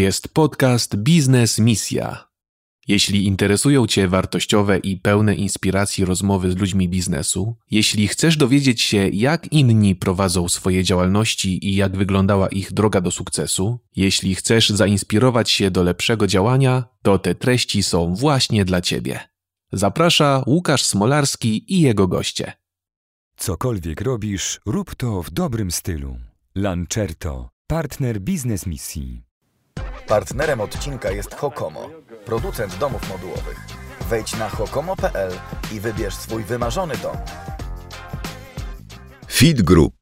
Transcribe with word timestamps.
jest 0.00 0.28
podcast 0.28 0.96
Biznes 0.96 1.58
Misja. 1.58 2.28
Jeśli 2.88 3.26
interesują 3.26 3.86
Cię 3.86 4.08
wartościowe 4.08 4.78
i 4.78 4.96
pełne 4.96 5.34
inspiracji 5.34 6.04
rozmowy 6.04 6.52
z 6.52 6.56
ludźmi 6.56 6.88
biznesu, 6.88 7.56
jeśli 7.70 8.08
chcesz 8.08 8.36
dowiedzieć 8.36 8.82
się, 8.82 9.08
jak 9.08 9.52
inni 9.52 9.94
prowadzą 9.94 10.48
swoje 10.48 10.84
działalności 10.84 11.68
i 11.68 11.76
jak 11.76 11.96
wyglądała 11.96 12.48
ich 12.48 12.72
droga 12.72 13.00
do 13.00 13.10
sukcesu, 13.10 13.78
jeśli 13.96 14.34
chcesz 14.34 14.70
zainspirować 14.70 15.50
się 15.50 15.70
do 15.70 15.82
lepszego 15.82 16.26
działania, 16.26 16.84
to 17.02 17.18
te 17.18 17.34
treści 17.34 17.82
są 17.82 18.14
właśnie 18.14 18.64
dla 18.64 18.80
Ciebie. 18.80 19.20
Zaprasza 19.72 20.42
Łukasz 20.46 20.84
Smolarski 20.84 21.74
i 21.74 21.80
jego 21.80 22.08
goście. 22.08 22.52
Cokolwiek 23.36 24.00
robisz, 24.00 24.60
rób 24.66 24.94
to 24.94 25.22
w 25.22 25.30
dobrym 25.30 25.70
stylu. 25.70 26.16
Lancerto, 26.54 27.48
partner 27.66 28.20
biznes 28.20 28.66
misji. 28.66 29.25
Partnerem 30.06 30.60
odcinka 30.60 31.10
jest 31.10 31.34
Hokomo, 31.34 31.90
producent 32.24 32.78
domów 32.78 33.08
modułowych. 33.08 33.60
Wejdź 34.10 34.36
na 34.36 34.48
hokomo.pl 34.48 35.32
i 35.72 35.80
wybierz 35.80 36.14
swój 36.14 36.44
wymarzony 36.44 36.96
dom. 36.96 37.16
Feed 39.30 39.62
Group. 39.62 39.94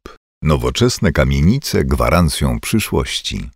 Nowoczesne 0.43 1.13
kamienice 1.13 1.85
gwarancją 1.85 2.61
przyszłości. 2.61 3.51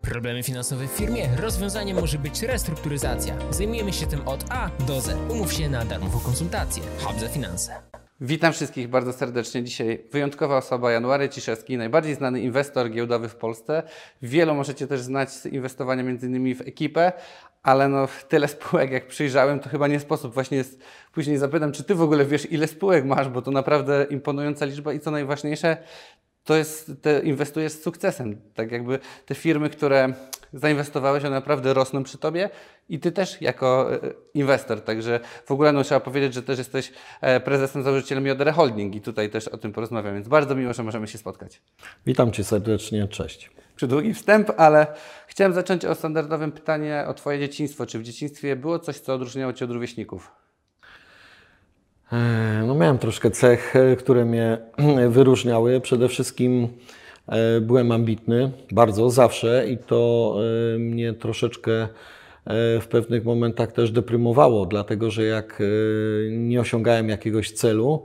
Problemy 0.00 0.42
finansowe 0.42 0.88
w 0.88 0.90
firmie? 0.90 1.36
Rozwiązaniem 1.36 2.00
może 2.00 2.18
być 2.18 2.42
restrukturyzacja. 2.42 3.34
Zajmujemy 3.50 3.92
się 3.92 4.06
tym 4.06 4.28
od 4.28 4.44
A 4.50 4.70
do 4.86 5.00
Z. 5.00 5.30
Umów 5.30 5.52
się 5.52 5.68
na 5.68 5.84
darmową 5.84 6.20
konsultację. 6.20 6.82
Hub 7.00 7.20
za 7.20 7.28
finanse. 7.28 7.93
Witam 8.26 8.52
wszystkich 8.52 8.88
bardzo 8.88 9.12
serdecznie. 9.12 9.64
Dzisiaj 9.64 10.04
wyjątkowa 10.12 10.56
osoba, 10.56 10.92
January 10.92 11.28
Ciszewski, 11.28 11.76
najbardziej 11.76 12.14
znany 12.14 12.40
inwestor 12.40 12.90
giełdowy 12.90 13.28
w 13.28 13.36
Polsce. 13.36 13.82
Wielu 14.22 14.54
możecie 14.54 14.86
też 14.86 15.00
znać 15.00 15.30
z 15.30 15.46
inwestowania 15.46 16.02
innymi 16.02 16.54
w 16.54 16.60
ekipę, 16.60 17.12
ale 17.62 17.88
no 17.88 18.08
tyle 18.28 18.48
spółek 18.48 18.90
jak 18.90 19.06
przyjrzałem, 19.06 19.60
to 19.60 19.68
chyba 19.68 19.88
nie 19.88 20.00
sposób. 20.00 20.34
Właśnie 20.34 20.56
jest, 20.56 20.80
później 21.12 21.38
zapytam, 21.38 21.72
czy 21.72 21.84
Ty 21.84 21.94
w 21.94 22.02
ogóle 22.02 22.24
wiesz, 22.24 22.52
ile 22.52 22.66
spółek 22.66 23.04
masz, 23.04 23.28
bo 23.28 23.42
to 23.42 23.50
naprawdę 23.50 24.06
imponująca 24.10 24.64
liczba 24.64 24.92
i 24.92 25.00
co 25.00 25.10
najważniejsze, 25.10 25.76
to 26.44 26.56
jest, 26.56 26.92
te, 27.02 27.20
inwestujesz 27.20 27.72
z 27.72 27.82
sukcesem. 27.82 28.40
Tak 28.54 28.72
jakby 28.72 28.98
te 29.26 29.34
firmy, 29.34 29.70
które 29.70 30.14
zainwestowałeś, 30.52 31.24
one 31.24 31.34
naprawdę 31.34 31.74
rosną 31.74 32.02
przy 32.02 32.18
Tobie 32.18 32.50
i 32.88 32.98
Ty 32.98 33.12
też 33.12 33.40
jako 33.40 33.94
e, 33.94 33.98
inwestor. 34.34 34.80
Także 34.80 35.20
w 35.46 35.50
ogóle 35.50 35.72
no, 35.72 35.84
trzeba 35.84 36.00
powiedzieć, 36.00 36.34
że 36.34 36.42
też 36.42 36.58
jesteś 36.58 36.92
e, 37.20 37.40
prezesem, 37.40 37.82
założycielem 37.82 38.26
JDR 38.26 38.52
Holding 38.52 38.94
i 38.94 39.00
tutaj 39.00 39.30
też 39.30 39.48
o 39.48 39.58
tym 39.58 39.72
porozmawiam, 39.72 40.14
więc 40.14 40.28
bardzo 40.28 40.54
miło, 40.54 40.72
że 40.72 40.82
możemy 40.82 41.08
się 41.08 41.18
spotkać. 41.18 41.62
Witam 42.06 42.32
Cię 42.32 42.44
serdecznie, 42.44 43.08
cześć. 43.08 43.50
Przydługi 43.76 44.14
wstęp, 44.14 44.50
ale 44.56 44.86
chciałem 45.26 45.52
zacząć 45.52 45.84
o 45.84 45.94
standardowym 45.94 46.52
pytanie 46.52 47.04
o 47.08 47.14
Twoje 47.14 47.38
dzieciństwo. 47.38 47.86
Czy 47.86 47.98
w 47.98 48.02
dzieciństwie 48.02 48.56
było 48.56 48.78
coś, 48.78 48.98
co 48.98 49.14
odróżniało 49.14 49.52
Cię 49.52 49.64
od 49.64 49.70
rówieśników? 49.70 50.43
E, 52.14 52.62
no 52.66 52.74
miałem 52.74 52.98
troszkę 52.98 53.30
cech, 53.30 53.74
które 53.98 54.24
mnie 54.24 54.58
wyróżniały. 55.08 55.80
Przede 55.80 56.08
wszystkim 56.08 56.68
byłem 57.60 57.92
ambitny, 57.92 58.50
bardzo, 58.72 59.10
zawsze 59.10 59.66
i 59.68 59.78
to 59.78 60.34
mnie 60.78 61.12
troszeczkę 61.12 61.88
w 62.80 62.86
pewnych 62.90 63.24
momentach 63.24 63.72
też 63.72 63.90
deprymowało, 63.90 64.66
dlatego 64.66 65.10
że 65.10 65.24
jak 65.24 65.62
nie 66.30 66.60
osiągałem 66.60 67.08
jakiegoś 67.08 67.52
celu, 67.52 68.04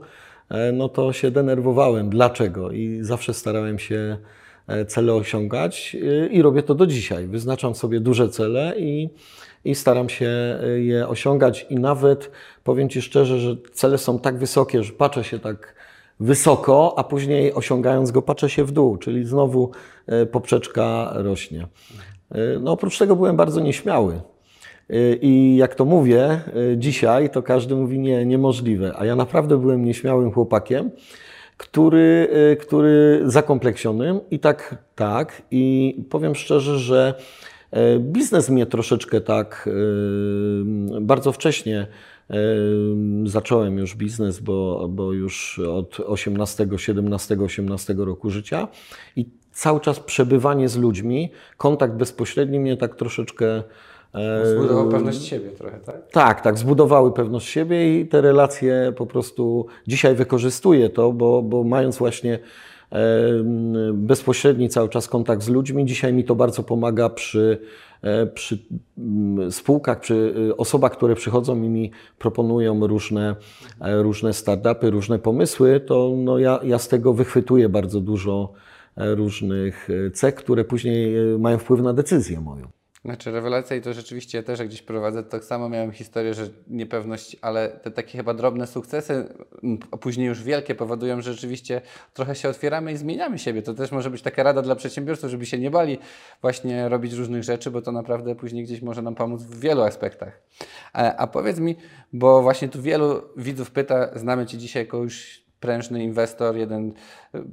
no 0.72 0.88
to 0.88 1.12
się 1.12 1.30
denerwowałem. 1.30 2.10
Dlaczego? 2.10 2.70
I 2.70 2.98
zawsze 3.00 3.34
starałem 3.34 3.78
się 3.78 4.16
cele 4.88 5.14
osiągać 5.14 5.96
i 6.30 6.42
robię 6.42 6.62
to 6.62 6.74
do 6.74 6.86
dzisiaj. 6.86 7.26
Wyznaczam 7.26 7.74
sobie 7.74 8.00
duże 8.00 8.28
cele 8.28 8.74
i, 8.78 9.10
i 9.64 9.74
staram 9.74 10.08
się 10.08 10.58
je 10.76 11.08
osiągać 11.08 11.66
i 11.70 11.74
nawet 11.74 12.30
powiem 12.64 12.88
Ci 12.88 13.02
szczerze, 13.02 13.38
że 13.38 13.56
cele 13.72 13.98
są 13.98 14.18
tak 14.18 14.38
wysokie, 14.38 14.82
że 14.82 14.92
patrzę 14.92 15.24
się 15.24 15.38
tak 15.38 15.74
wysoko, 16.20 16.94
a 16.98 17.04
później 17.04 17.54
osiągając 17.54 18.10
go 18.10 18.22
patrzę 18.22 18.50
się 18.50 18.64
w 18.64 18.72
dół, 18.72 18.96
czyli 18.96 19.24
znowu 19.24 19.70
poprzeczka 20.32 21.12
rośnie. 21.14 21.66
No 22.60 22.72
oprócz 22.72 22.98
tego 22.98 23.16
byłem 23.16 23.36
bardzo 23.36 23.60
nieśmiały. 23.60 24.20
I 25.20 25.56
jak 25.56 25.74
to 25.74 25.84
mówię 25.84 26.40
dzisiaj, 26.76 27.30
to 27.30 27.42
każdy 27.42 27.74
mówi 27.76 27.98
nie, 27.98 28.26
niemożliwe. 28.26 28.92
A 28.96 29.04
ja 29.04 29.16
naprawdę 29.16 29.58
byłem 29.58 29.84
nieśmiałym 29.84 30.32
chłopakiem, 30.32 30.90
który, 31.56 32.28
który 32.60 33.22
zakompleksionym 33.24 34.20
i 34.30 34.38
tak, 34.38 34.76
tak. 34.94 35.42
I 35.50 35.94
powiem 36.10 36.34
szczerze, 36.34 36.78
że 36.78 37.14
biznes 37.98 38.50
mnie 38.50 38.66
troszeczkę 38.66 39.20
tak 39.20 39.68
bardzo 41.00 41.32
wcześnie 41.32 41.86
zacząłem 43.24 43.78
już 43.78 43.94
biznes, 43.94 44.40
bo, 44.40 44.88
bo 44.88 45.12
już 45.12 45.58
od 45.58 46.00
18, 46.00 46.68
17, 46.76 47.36
18 47.40 47.94
roku 47.98 48.30
życia 48.30 48.68
i 49.16 49.26
cały 49.52 49.80
czas 49.80 50.00
przebywanie 50.00 50.68
z 50.68 50.76
ludźmi, 50.76 51.30
kontakt 51.56 51.94
bezpośredni 51.94 52.60
mnie 52.60 52.76
tak 52.76 52.94
troszeczkę 52.94 53.62
Zbudował 54.44 54.88
pewność 54.88 55.24
siebie 55.24 55.50
trochę, 55.50 55.80
tak? 55.80 56.10
Tak, 56.10 56.40
tak, 56.40 56.58
zbudowały 56.58 57.12
pewność 57.12 57.48
siebie 57.48 58.00
i 58.00 58.08
te 58.08 58.20
relacje 58.20 58.92
po 58.96 59.06
prostu 59.06 59.66
dzisiaj 59.86 60.14
wykorzystuję 60.14 60.90
to, 60.90 61.12
bo, 61.12 61.42
bo 61.42 61.64
mając 61.64 61.98
właśnie 61.98 62.38
bezpośredni 63.92 64.68
cały 64.68 64.88
czas 64.88 65.08
kontakt 65.08 65.42
z 65.42 65.48
ludźmi, 65.48 65.84
dzisiaj 65.84 66.12
mi 66.12 66.24
to 66.24 66.34
bardzo 66.34 66.62
pomaga 66.62 67.10
przy, 67.10 67.58
przy 68.34 68.58
spółkach, 69.50 70.00
przy 70.00 70.34
osobach, 70.56 70.92
które 70.92 71.14
przychodzą 71.14 71.62
i 71.62 71.68
mi 71.68 71.90
proponują 72.18 72.86
różne, 72.86 73.36
różne 73.80 74.32
startupy, 74.32 74.90
różne 74.90 75.18
pomysły, 75.18 75.80
to 75.80 76.14
no 76.16 76.38
ja, 76.38 76.60
ja 76.62 76.78
z 76.78 76.88
tego 76.88 77.14
wychwytuję 77.14 77.68
bardzo 77.68 78.00
dużo 78.00 78.52
różnych 78.96 79.88
cech, 80.14 80.34
które 80.34 80.64
później 80.64 81.14
mają 81.38 81.58
wpływ 81.58 81.80
na 81.80 81.92
decyzję 81.92 82.40
moją. 82.40 82.79
Znaczy 83.04 83.30
rewelacja 83.30 83.76
i 83.76 83.80
to 83.80 83.92
rzeczywiście 83.92 84.42
też 84.42 84.58
jak 84.58 84.68
gdzieś 84.68 84.82
prowadzę, 84.82 85.22
tak 85.22 85.44
samo 85.44 85.68
miałem 85.68 85.92
historię, 85.92 86.34
że 86.34 86.48
niepewność, 86.68 87.36
ale 87.42 87.68
te 87.68 87.90
takie 87.90 88.18
chyba 88.18 88.34
drobne 88.34 88.66
sukcesy, 88.66 89.34
a 89.90 89.96
później 89.96 90.26
już 90.26 90.42
wielkie 90.42 90.74
powodują, 90.74 91.20
że 91.20 91.32
rzeczywiście 91.32 91.80
trochę 92.14 92.34
się 92.34 92.48
otwieramy 92.48 92.92
i 92.92 92.96
zmieniamy 92.96 93.38
siebie. 93.38 93.62
To 93.62 93.74
też 93.74 93.92
może 93.92 94.10
być 94.10 94.22
taka 94.22 94.42
rada 94.42 94.62
dla 94.62 94.76
przedsiębiorców, 94.76 95.30
żeby 95.30 95.46
się 95.46 95.58
nie 95.58 95.70
bali 95.70 95.98
właśnie 96.42 96.88
robić 96.88 97.12
różnych 97.12 97.44
rzeczy, 97.44 97.70
bo 97.70 97.82
to 97.82 97.92
naprawdę 97.92 98.34
później 98.34 98.64
gdzieś 98.64 98.82
może 98.82 99.02
nam 99.02 99.14
pomóc 99.14 99.42
w 99.42 99.60
wielu 99.60 99.82
aspektach. 99.82 100.42
A, 100.92 101.16
a 101.16 101.26
powiedz 101.26 101.58
mi, 101.58 101.76
bo 102.12 102.42
właśnie 102.42 102.68
tu 102.68 102.82
wielu 102.82 103.22
widzów 103.36 103.70
pyta, 103.70 104.18
znamy 104.18 104.46
Cię 104.46 104.58
dzisiaj 104.58 104.82
jako 104.82 104.96
już 104.96 105.42
prężny 105.60 106.04
inwestor, 106.04 106.56
jeden 106.56 106.92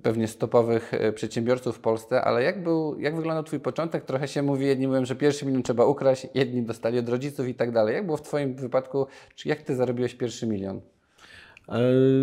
pewnie 0.04 0.28
z 0.28 0.38
topowych 0.38 0.92
przedsiębiorców 1.16 1.76
w 1.76 1.80
Polsce, 1.80 2.22
ale 2.22 2.44
jak, 2.44 2.64
był, 2.64 3.00
jak 3.00 3.16
wyglądał 3.16 3.44
Twój 3.44 3.60
początek? 3.60 4.06
Trochę 4.06 4.28
się 4.28 4.42
mówi, 4.42 4.66
jedni 4.66 4.88
mówią, 4.88 5.06
że 5.06 5.16
pierwszy 5.16 5.46
milion 5.46 5.64
trzeba 5.64 5.86
ukraść, 5.86 6.28
jedni 6.34 6.62
dostali 6.62 7.00
od 7.00 7.10
rodziców 7.10 7.48
i 7.48 7.56
tak 7.56 7.72
dalej. 7.72 7.96
Jak 7.96 8.06
było 8.06 8.18
w 8.18 8.22
Twoim 8.22 8.56
wypadku? 8.56 9.08
Czy 9.36 9.50
jak 9.50 9.62
Ty 9.62 9.76
zarobiłeś 9.76 10.16
pierwszy 10.16 10.48
milion? 10.48 10.82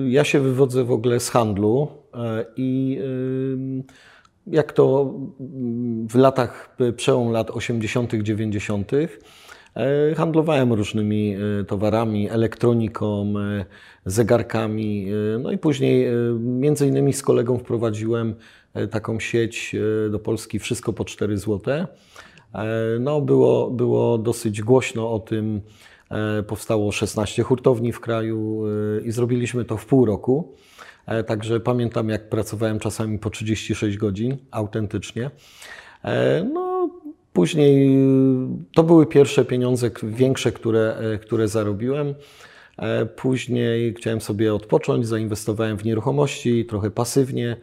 Ja 0.08 0.24
się 0.24 0.40
wywodzę 0.40 0.84
w 0.84 0.90
ogóle 0.90 1.20
z 1.20 1.30
handlu 1.30 1.88
i 2.56 3.00
jak 4.46 4.72
to 4.72 5.14
w 6.08 6.14
latach, 6.14 6.76
przełom 6.96 7.32
lat 7.32 7.50
80., 7.50 8.14
90., 8.14 8.92
handlowałem 10.16 10.72
różnymi 10.72 11.36
towarami, 11.66 12.30
elektroniką, 12.30 13.34
zegarkami. 14.06 15.06
No 15.40 15.52
i 15.52 15.58
później 15.58 16.06
między 16.38 16.86
innymi 16.86 17.12
z 17.12 17.22
kolegą 17.22 17.58
wprowadziłem 17.58 18.34
taką 18.90 19.20
sieć 19.20 19.76
do 20.10 20.18
Polski 20.18 20.58
Wszystko 20.58 20.92
po 20.92 21.04
4 21.04 21.38
zł. 21.38 21.86
No 23.00 23.20
było, 23.20 23.70
było 23.70 24.18
dosyć 24.18 24.62
głośno 24.62 25.12
o 25.12 25.18
tym. 25.18 25.60
Powstało 26.46 26.92
16 26.92 27.42
hurtowni 27.42 27.92
w 27.92 28.00
kraju 28.00 28.62
i 29.04 29.10
zrobiliśmy 29.10 29.64
to 29.64 29.76
w 29.76 29.86
pół 29.86 30.04
roku. 30.04 30.54
Także 31.26 31.60
pamiętam, 31.60 32.08
jak 32.08 32.28
pracowałem 32.28 32.78
czasami 32.78 33.18
po 33.18 33.30
36 33.30 33.96
godzin 33.96 34.36
autentycznie. 34.50 35.30
No, 36.52 36.63
później 37.34 37.98
to 38.74 38.82
były 38.82 39.06
pierwsze 39.06 39.44
pieniądze 39.44 39.90
większe, 40.02 40.52
które, 40.52 40.96
które 41.22 41.48
zarobiłem. 41.48 42.14
Później 43.16 43.94
chciałem 43.94 44.20
sobie 44.20 44.54
odpocząć, 44.54 45.06
zainwestowałem 45.06 45.78
w 45.78 45.84
nieruchomości, 45.84 46.64
trochę 46.64 46.90
pasywnie, 46.90 47.56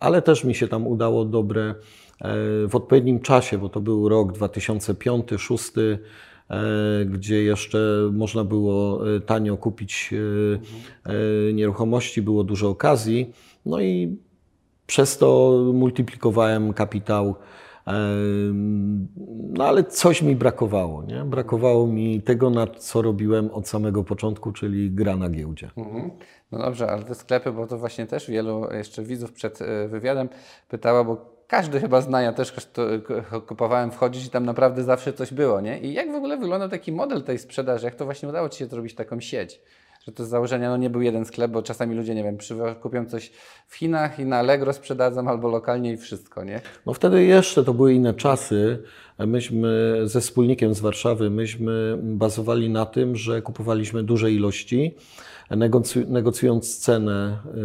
ale 0.00 0.22
też 0.22 0.44
mi 0.44 0.54
się 0.54 0.68
tam 0.68 0.86
udało 0.86 1.24
dobre 1.24 1.74
w 2.68 2.70
odpowiednim 2.72 3.20
czasie, 3.20 3.58
bo 3.58 3.68
to 3.68 3.80
był 3.80 4.08
rok 4.08 4.32
2005-2006, 4.32 5.98
gdzie 7.06 7.42
jeszcze 7.42 8.10
można 8.12 8.44
było 8.44 9.00
tanio 9.26 9.56
kupić 9.56 10.14
nieruchomości, 11.54 12.22
było 12.22 12.44
dużo 12.44 12.68
okazji. 12.68 13.32
No 13.66 13.80
i 13.80 14.16
przez 14.86 15.18
to 15.18 15.60
multiplikowałem 15.74 16.72
kapitał 16.72 17.34
No 19.48 19.64
ale 19.64 19.84
coś 19.84 20.22
mi 20.22 20.36
brakowało, 20.36 21.04
nie? 21.04 21.24
Brakowało 21.24 21.86
mi 21.86 22.22
tego, 22.22 22.50
na 22.50 22.66
co 22.66 23.02
robiłem 23.02 23.50
od 23.50 23.68
samego 23.68 24.04
początku, 24.04 24.52
czyli 24.52 24.90
gra 24.90 25.16
na 25.16 25.30
giełdzie. 25.30 25.70
Mhm. 25.76 26.10
No 26.52 26.58
dobrze, 26.58 26.90
ale 26.90 27.02
te 27.02 27.14
sklepy, 27.14 27.52
bo 27.52 27.66
to 27.66 27.78
właśnie 27.78 28.06
też 28.06 28.30
wielu 28.30 28.72
jeszcze 28.72 29.02
widzów 29.02 29.32
przed 29.32 29.62
e, 29.62 29.88
wywiadem 29.88 30.28
pytało, 30.68 31.04
bo 31.04 31.38
każdy 31.46 31.80
chyba 31.80 32.00
zna, 32.00 32.22
ja 32.22 32.32
też 32.32 32.70
kupowałem 33.46 33.90
wchodzić 33.90 34.26
i 34.26 34.30
tam 34.30 34.46
naprawdę 34.46 34.84
zawsze 34.84 35.12
coś 35.12 35.32
było, 35.32 35.60
nie? 35.60 35.80
I 35.80 35.92
jak 35.92 36.12
w 36.12 36.14
ogóle 36.14 36.36
wygląda 36.36 36.68
taki 36.68 36.92
model 36.92 37.22
tej 37.22 37.38
sprzedaży? 37.38 37.84
Jak 37.84 37.94
to 37.94 38.04
właśnie 38.04 38.28
udało 38.28 38.48
Ci 38.48 38.58
się 38.58 38.66
zrobić 38.66 38.94
taką 38.94 39.20
sieć? 39.20 39.60
Że 40.08 40.12
to 40.12 40.24
z 40.24 40.28
założenia 40.28 40.70
no 40.70 40.76
nie 40.76 40.90
był 40.90 41.02
jeden 41.02 41.24
sklep, 41.24 41.50
bo 41.50 41.62
czasami 41.62 41.94
ludzie, 41.96 42.14
nie 42.14 42.24
wiem, 42.24 42.38
kupią 42.80 43.06
coś 43.06 43.32
w 43.66 43.76
Chinach 43.76 44.18
i 44.18 44.24
na 44.24 44.36
Allegro 44.36 44.72
sprzedadzą 44.72 45.28
albo 45.28 45.48
lokalnie 45.48 45.92
i 45.92 45.96
wszystko, 45.96 46.44
nie? 46.44 46.60
No 46.86 46.92
wtedy 46.92 47.24
jeszcze 47.24 47.64
to 47.64 47.74
były 47.74 47.94
inne 47.94 48.14
czasy. 48.14 48.82
Myśmy 49.18 50.00
ze 50.04 50.20
wspólnikiem 50.20 50.74
z 50.74 50.80
Warszawy, 50.80 51.30
myśmy 51.30 51.98
bazowali 52.02 52.70
na 52.70 52.86
tym, 52.86 53.16
że 53.16 53.42
kupowaliśmy 53.42 54.02
duże 54.02 54.32
ilości, 54.32 54.94
negocjując 56.06 56.78
cenę 56.78 57.38
y, 57.46 57.58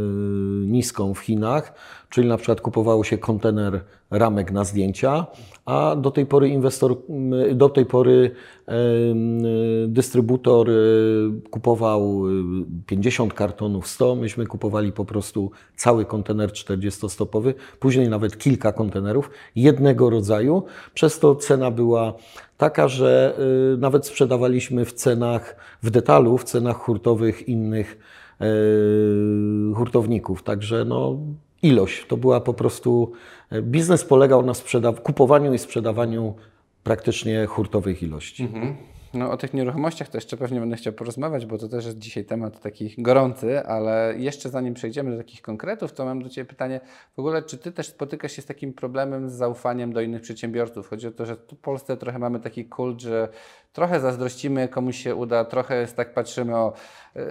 niską 0.68 1.14
w 1.14 1.20
Chinach, 1.20 1.74
czyli 2.10 2.28
na 2.28 2.38
przykład 2.38 2.62
kupowało 2.62 3.04
się 3.04 3.18
kontener 3.18 3.82
ramek 4.12 4.52
na 4.52 4.64
zdjęcia, 4.64 5.26
a 5.66 5.96
do 5.96 6.12
tej 6.12 6.26
pory 6.26 6.50
inwestor, 6.50 6.98
do 7.56 7.70
tej 7.70 7.86
pory 7.86 8.32
dystrybutor 9.88 10.70
y, 10.70 11.32
kupował 11.52 12.24
50 12.86 13.32
y, 13.34 13.36
kartonów, 13.36 13.88
100, 13.88 14.16
myśmy 14.16 14.46
kupowali 14.46 14.92
po 14.92 15.06
prostu 15.06 15.52
cały 15.76 16.06
kontener 16.06 16.50
40-stopowy, 16.50 17.54
później 17.80 18.10
nawet 18.10 18.38
kilka 18.38 18.72
kontenerów 18.72 19.30
jednego 19.56 20.10
rodzaju, 20.10 20.64
przez 20.94 21.20
to 21.20 21.36
cena 21.36 21.72
była 21.72 22.14
taka, 22.64 22.88
że 22.88 23.36
y, 23.74 23.78
nawet 23.78 24.06
sprzedawaliśmy 24.06 24.86
w 24.86 24.94
cenach, 24.94 25.56
w 25.84 25.90
detalu, 25.90 26.38
w 26.38 26.44
cenach 26.44 26.78
hurtowych 26.78 27.48
innych 27.48 27.98
hurtowników, 29.76 30.44
także 30.44 30.86
no 30.86 31.18
ilość. 31.62 32.06
To 32.08 32.18
była 32.18 32.42
po 32.42 32.54
prostu, 32.54 33.12
e, 33.50 33.62
biznes 33.62 34.06
polegał 34.06 34.46
na 34.46 34.54
kupowaniu 35.04 35.54
i 35.54 35.58
sprzedawaniu 35.58 36.36
praktycznie 36.84 37.46
hurtowych 37.46 38.04
ilości. 38.04 38.44
Mhm. 38.44 38.76
No 39.14 39.32
o 39.32 39.38
tych 39.38 39.54
nieruchomościach 39.54 40.10
to 40.10 40.18
jeszcze 40.18 40.38
pewnie 40.38 40.60
będę 40.60 40.76
chciał 40.76 40.94
porozmawiać, 40.94 41.46
bo 41.46 41.58
to 41.58 41.68
też 41.68 41.86
jest 41.86 42.00
dzisiaj 42.00 42.26
temat 42.26 42.60
taki 42.60 42.96
gorący, 42.98 43.66
ale 43.66 44.14
jeszcze 44.18 44.50
zanim 44.50 44.74
przejdziemy 44.74 45.12
do 45.12 45.18
takich 45.18 45.42
konkretów, 45.42 45.94
to 45.94 46.06
mam 46.06 46.24
do 46.24 46.30
Ciebie 46.30 46.50
pytanie, 46.50 46.80
w 47.16 47.20
ogóle 47.20 47.44
czy 47.44 47.58
Ty 47.58 47.72
też 47.72 47.88
spotykasz 47.88 48.32
się 48.32 48.42
z 48.42 48.46
takim 48.46 48.74
problemem 48.74 49.30
z 49.30 49.34
zaufaniem 49.34 49.94
do 49.94 50.02
innych 50.02 50.22
przedsiębiorców? 50.22 50.88
Chodzi 50.88 51.08
o 51.08 51.12
to, 51.12 51.26
że 51.26 51.38
tu 51.38 51.56
w 51.56 51.60
Polsce 51.60 51.98
trochę 51.98 52.20
mamy 52.20 52.40
taki 52.40 52.66
kult, 52.66 53.02
że 53.02 53.28
trochę 53.74 54.00
zazdrościmy, 54.00 54.68
komuś 54.68 54.98
się 54.98 55.16
uda, 55.16 55.46
trochę 55.46 55.82
jest 55.82 55.96
tak 55.96 56.14
patrzymy, 56.14 56.56
o 56.56 56.74
yy, 57.16 57.24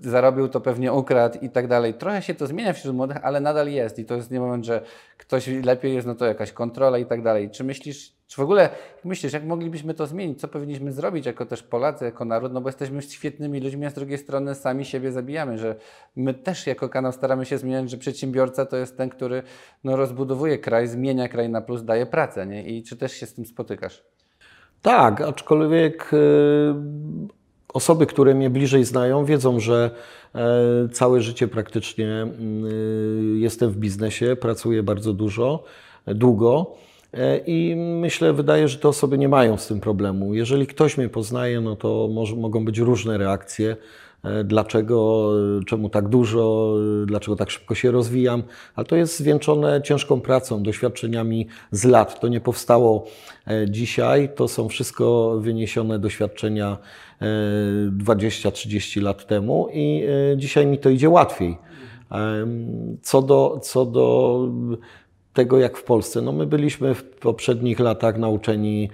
zarobił 0.00 0.48
to 0.48 0.60
pewnie 0.60 0.92
ukradł 0.92 1.38
i 1.42 1.50
tak 1.50 1.68
dalej. 1.68 1.94
Trochę 1.94 2.22
się 2.22 2.34
to 2.34 2.46
zmienia 2.46 2.72
wśród 2.72 2.96
młodych, 2.96 3.16
ale 3.22 3.40
nadal 3.40 3.68
jest 3.68 3.98
i 3.98 4.04
to 4.04 4.14
jest 4.14 4.30
nie 4.30 4.40
moment, 4.40 4.64
że 4.64 4.82
ktoś 5.18 5.46
lepiej 5.46 5.94
jest, 5.94 6.06
no 6.06 6.14
to 6.14 6.26
jakaś 6.26 6.52
kontrola 6.52 6.98
i 6.98 7.06
tak 7.06 7.22
dalej. 7.22 7.50
Czy 7.50 7.64
myślisz, 7.64 8.17
czy 8.28 8.36
w 8.36 8.44
ogóle 8.44 8.70
myślisz, 9.04 9.32
jak 9.32 9.44
moglibyśmy 9.44 9.94
to 9.94 10.06
zmienić? 10.06 10.40
Co 10.40 10.48
powinniśmy 10.48 10.92
zrobić 10.92 11.26
jako 11.26 11.46
też 11.46 11.62
Polacy, 11.62 12.04
jako 12.04 12.24
naród? 12.24 12.52
No 12.52 12.60
bo 12.60 12.68
jesteśmy 12.68 13.02
świetnymi 13.02 13.60
ludźmi, 13.60 13.86
a 13.86 13.90
z 13.90 13.94
drugiej 13.94 14.18
strony 14.18 14.54
sami 14.54 14.84
siebie 14.84 15.12
zabijamy, 15.12 15.58
że 15.58 15.76
my 16.16 16.34
też 16.34 16.66
jako 16.66 16.88
kanał 16.88 17.12
staramy 17.12 17.46
się 17.46 17.58
zmieniać, 17.58 17.90
że 17.90 17.96
przedsiębiorca 17.96 18.66
to 18.66 18.76
jest 18.76 18.96
ten, 18.96 19.08
który 19.08 19.42
no, 19.84 19.96
rozbudowuje 19.96 20.58
kraj, 20.58 20.88
zmienia 20.88 21.28
kraj 21.28 21.48
na 21.48 21.60
plus, 21.60 21.84
daje 21.84 22.06
pracę. 22.06 22.46
Nie? 22.46 22.68
I 22.68 22.82
czy 22.82 22.96
też 22.96 23.12
się 23.12 23.26
z 23.26 23.34
tym 23.34 23.46
spotykasz? 23.46 24.04
Tak, 24.82 25.20
aczkolwiek 25.20 26.10
y, 26.12 26.16
osoby, 27.74 28.06
które 28.06 28.34
mnie 28.34 28.50
bliżej 28.50 28.84
znają, 28.84 29.24
wiedzą, 29.24 29.60
że 29.60 29.90
e, 30.34 30.88
całe 30.92 31.20
życie 31.20 31.48
praktycznie 31.48 32.26
y, 32.64 33.38
jestem 33.38 33.70
w 33.70 33.76
biznesie, 33.76 34.36
pracuję 34.36 34.82
bardzo 34.82 35.12
dużo, 35.12 35.64
długo. 36.06 36.76
E, 37.14 37.38
I 37.38 37.76
myślę, 37.76 38.32
wydaje, 38.32 38.68
że 38.68 38.78
te 38.78 38.88
osoby 38.88 39.18
nie 39.18 39.28
mają 39.28 39.56
z 39.56 39.66
tym 39.66 39.80
problemu. 39.80 40.34
Jeżeli 40.34 40.66
ktoś 40.66 40.98
mnie 40.98 41.08
poznaje, 41.08 41.60
no 41.60 41.76
to 41.76 42.08
może, 42.12 42.36
mogą 42.36 42.64
być 42.64 42.78
różne 42.78 43.18
reakcje. 43.18 43.76
E, 44.24 44.44
dlaczego, 44.44 45.30
czemu 45.66 45.88
tak 45.88 46.08
dużo, 46.08 46.74
dlaczego 47.06 47.36
tak 47.36 47.50
szybko 47.50 47.74
się 47.74 47.90
rozwijam, 47.90 48.42
ale 48.74 48.86
to 48.86 48.96
jest 48.96 49.18
zwieńczone 49.18 49.82
ciężką 49.82 50.20
pracą, 50.20 50.62
doświadczeniami 50.62 51.46
z 51.70 51.84
lat. 51.84 52.20
To 52.20 52.28
nie 52.28 52.40
powstało 52.40 53.06
e, 53.46 53.70
dzisiaj, 53.70 54.28
to 54.36 54.48
są 54.48 54.68
wszystko 54.68 55.36
wyniesione 55.40 55.98
doświadczenia 55.98 56.78
20-30 57.98 59.02
lat 59.02 59.26
temu 59.26 59.68
i 59.72 60.04
dzisiaj 60.36 60.66
mi 60.66 60.78
to 60.78 60.90
idzie 60.90 61.08
łatwiej. 61.08 61.58
Co 63.02 63.22
do, 63.22 63.60
co 63.62 63.86
do 63.86 64.48
tego 65.38 65.58
jak 65.58 65.76
w 65.76 65.82
Polsce. 65.82 66.22
No 66.22 66.32
my 66.32 66.46
byliśmy 66.46 66.94
w 66.94 67.04
poprzednich 67.04 67.80
latach 67.80 68.18
nauczeni 68.18 68.90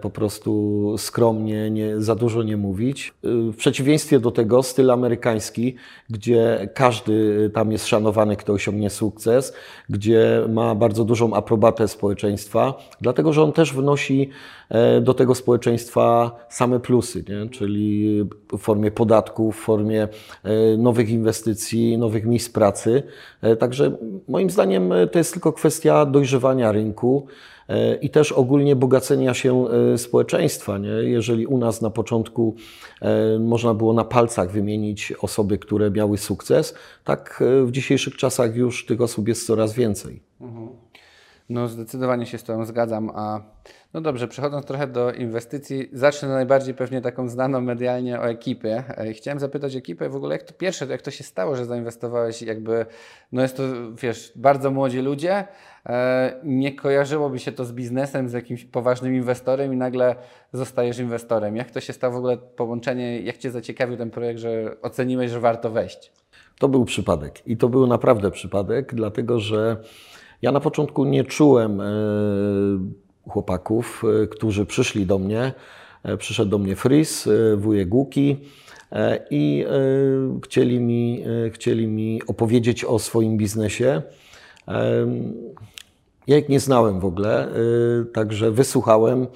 po 0.00 0.10
prostu 0.10 0.94
skromnie, 0.98 1.70
nie, 1.70 2.00
za 2.00 2.14
dużo 2.14 2.42
nie 2.42 2.56
mówić. 2.56 3.14
E, 3.24 3.28
w 3.52 3.56
przeciwieństwie 3.56 4.20
do 4.20 4.30
tego 4.30 4.62
styl 4.62 4.90
amerykański, 4.90 5.74
gdzie 6.10 6.68
każdy 6.74 7.50
tam 7.54 7.72
jest 7.72 7.86
szanowany, 7.86 8.36
kto 8.36 8.52
osiągnie 8.52 8.90
sukces, 8.90 9.54
gdzie 9.88 10.42
ma 10.48 10.74
bardzo 10.74 11.04
dużą 11.04 11.34
aprobatę 11.34 11.88
społeczeństwa, 11.88 12.74
dlatego 13.00 13.32
że 13.32 13.42
on 13.42 13.52
też 13.52 13.72
wnosi 13.72 14.30
e, 14.68 15.00
do 15.00 15.14
tego 15.14 15.34
społeczeństwa 15.34 16.36
same 16.48 16.80
plusy, 16.80 17.24
nie? 17.28 17.50
czyli 17.50 18.22
w 18.52 18.58
formie 18.58 18.90
podatków, 18.90 19.56
w 19.56 19.60
formie 19.60 20.08
nowych 20.78 21.10
inwestycji, 21.10 21.98
nowych 21.98 22.24
miejsc 22.24 22.48
pracy. 22.48 23.02
Także 23.58 23.96
moim 24.28 24.50
zdaniem 24.50 24.92
to 25.12 25.18
jest 25.18 25.32
tylko 25.32 25.52
kwestia 25.52 26.06
dojrzewania 26.06 26.72
rynku. 26.72 27.26
E, 27.68 27.94
i 27.94 28.10
też 28.10 28.32
ogólnie 28.32 28.76
bogacenia 28.76 29.34
się 29.34 29.68
e, 29.68 29.98
społeczeństwa. 29.98 30.78
Nie? 30.78 30.88
Jeżeli 30.88 31.46
u 31.46 31.58
nas 31.58 31.82
na 31.82 31.90
początku 31.90 32.54
e, 33.00 33.38
można 33.38 33.74
było 33.74 33.92
na 33.92 34.04
palcach 34.04 34.50
wymienić 34.50 35.12
osoby, 35.20 35.58
które 35.58 35.90
miały 35.90 36.18
sukces, 36.18 36.74
tak 37.04 37.42
w 37.64 37.70
dzisiejszych 37.70 38.16
czasach 38.16 38.56
już 38.56 38.86
tych 38.86 39.00
osób 39.00 39.28
jest 39.28 39.46
coraz 39.46 39.74
więcej. 39.74 40.22
Mhm. 40.40 40.68
No 41.48 41.68
zdecydowanie 41.68 42.26
się 42.26 42.38
z 42.38 42.44
Tobą 42.44 42.64
zgadzam, 42.64 43.10
a 43.14 43.40
no 43.96 44.02
dobrze, 44.02 44.28
przechodząc 44.28 44.66
trochę 44.66 44.86
do 44.86 45.12
inwestycji, 45.12 45.88
zacznę 45.92 46.28
najbardziej 46.28 46.74
pewnie 46.74 47.00
taką 47.00 47.28
znaną 47.28 47.60
medialnie 47.60 48.20
o 48.20 48.28
ekipie. 48.28 48.84
Chciałem 49.12 49.40
zapytać 49.40 49.76
ekipę 49.76 50.08
w 50.08 50.16
ogóle, 50.16 50.34
jak 50.34 50.42
to 50.42 50.54
pierwsze, 50.54 50.86
jak 50.86 51.02
to 51.02 51.10
się 51.10 51.24
stało, 51.24 51.56
że 51.56 51.64
zainwestowałeś 51.64 52.42
jakby, 52.42 52.86
no 53.32 53.42
jest 53.42 53.56
to, 53.56 53.62
wiesz, 54.02 54.32
bardzo 54.36 54.70
młodzi 54.70 55.00
ludzie, 55.00 55.44
e, 55.86 56.40
nie 56.44 56.74
kojarzyłoby 56.74 57.38
się 57.38 57.52
to 57.52 57.64
z 57.64 57.72
biznesem, 57.72 58.28
z 58.28 58.32
jakimś 58.32 58.64
poważnym 58.64 59.14
inwestorem 59.14 59.72
i 59.72 59.76
nagle 59.76 60.16
zostajesz 60.52 60.98
inwestorem. 60.98 61.56
Jak 61.56 61.70
to 61.70 61.80
się 61.80 61.92
stało 61.92 62.14
w 62.14 62.16
ogóle 62.16 62.36
połączenie, 62.36 63.20
jak 63.20 63.38
Cię 63.38 63.50
zaciekawił 63.50 63.96
ten 63.96 64.10
projekt, 64.10 64.40
że 64.40 64.76
oceniłeś, 64.82 65.30
że 65.30 65.40
warto 65.40 65.70
wejść? 65.70 66.12
To 66.58 66.68
był 66.68 66.84
przypadek 66.84 67.46
i 67.46 67.56
to 67.56 67.68
był 67.68 67.86
naprawdę 67.86 68.30
przypadek, 68.30 68.94
dlatego 68.94 69.40
że 69.40 69.76
ja 70.42 70.52
na 70.52 70.60
początku 70.60 71.04
nie 71.04 71.24
czułem 71.24 71.80
e, 71.80 73.05
chłopaków, 73.28 74.02
e, 74.22 74.26
którzy 74.26 74.66
przyszli 74.66 75.06
do 75.06 75.18
mnie. 75.18 75.52
E, 76.02 76.16
przyszedł 76.16 76.50
do 76.50 76.58
mnie 76.58 76.76
Fris, 76.76 77.28
wujek 77.56 77.94
Łuki 77.94 78.36
i 79.30 79.64
chcieli 80.44 80.80
mi, 80.80 81.24
chcieli 81.52 81.86
mi 81.86 82.20
opowiedzieć 82.26 82.84
o 82.84 82.98
swoim 82.98 83.36
biznesie. 83.36 84.02
Ja 86.26 86.38
ich 86.38 86.48
nie 86.48 86.60
znałem 86.60 87.00
w 87.00 87.04
ogóle, 87.04 87.48
także 88.12 88.50
wysłuchałem. 88.50 89.26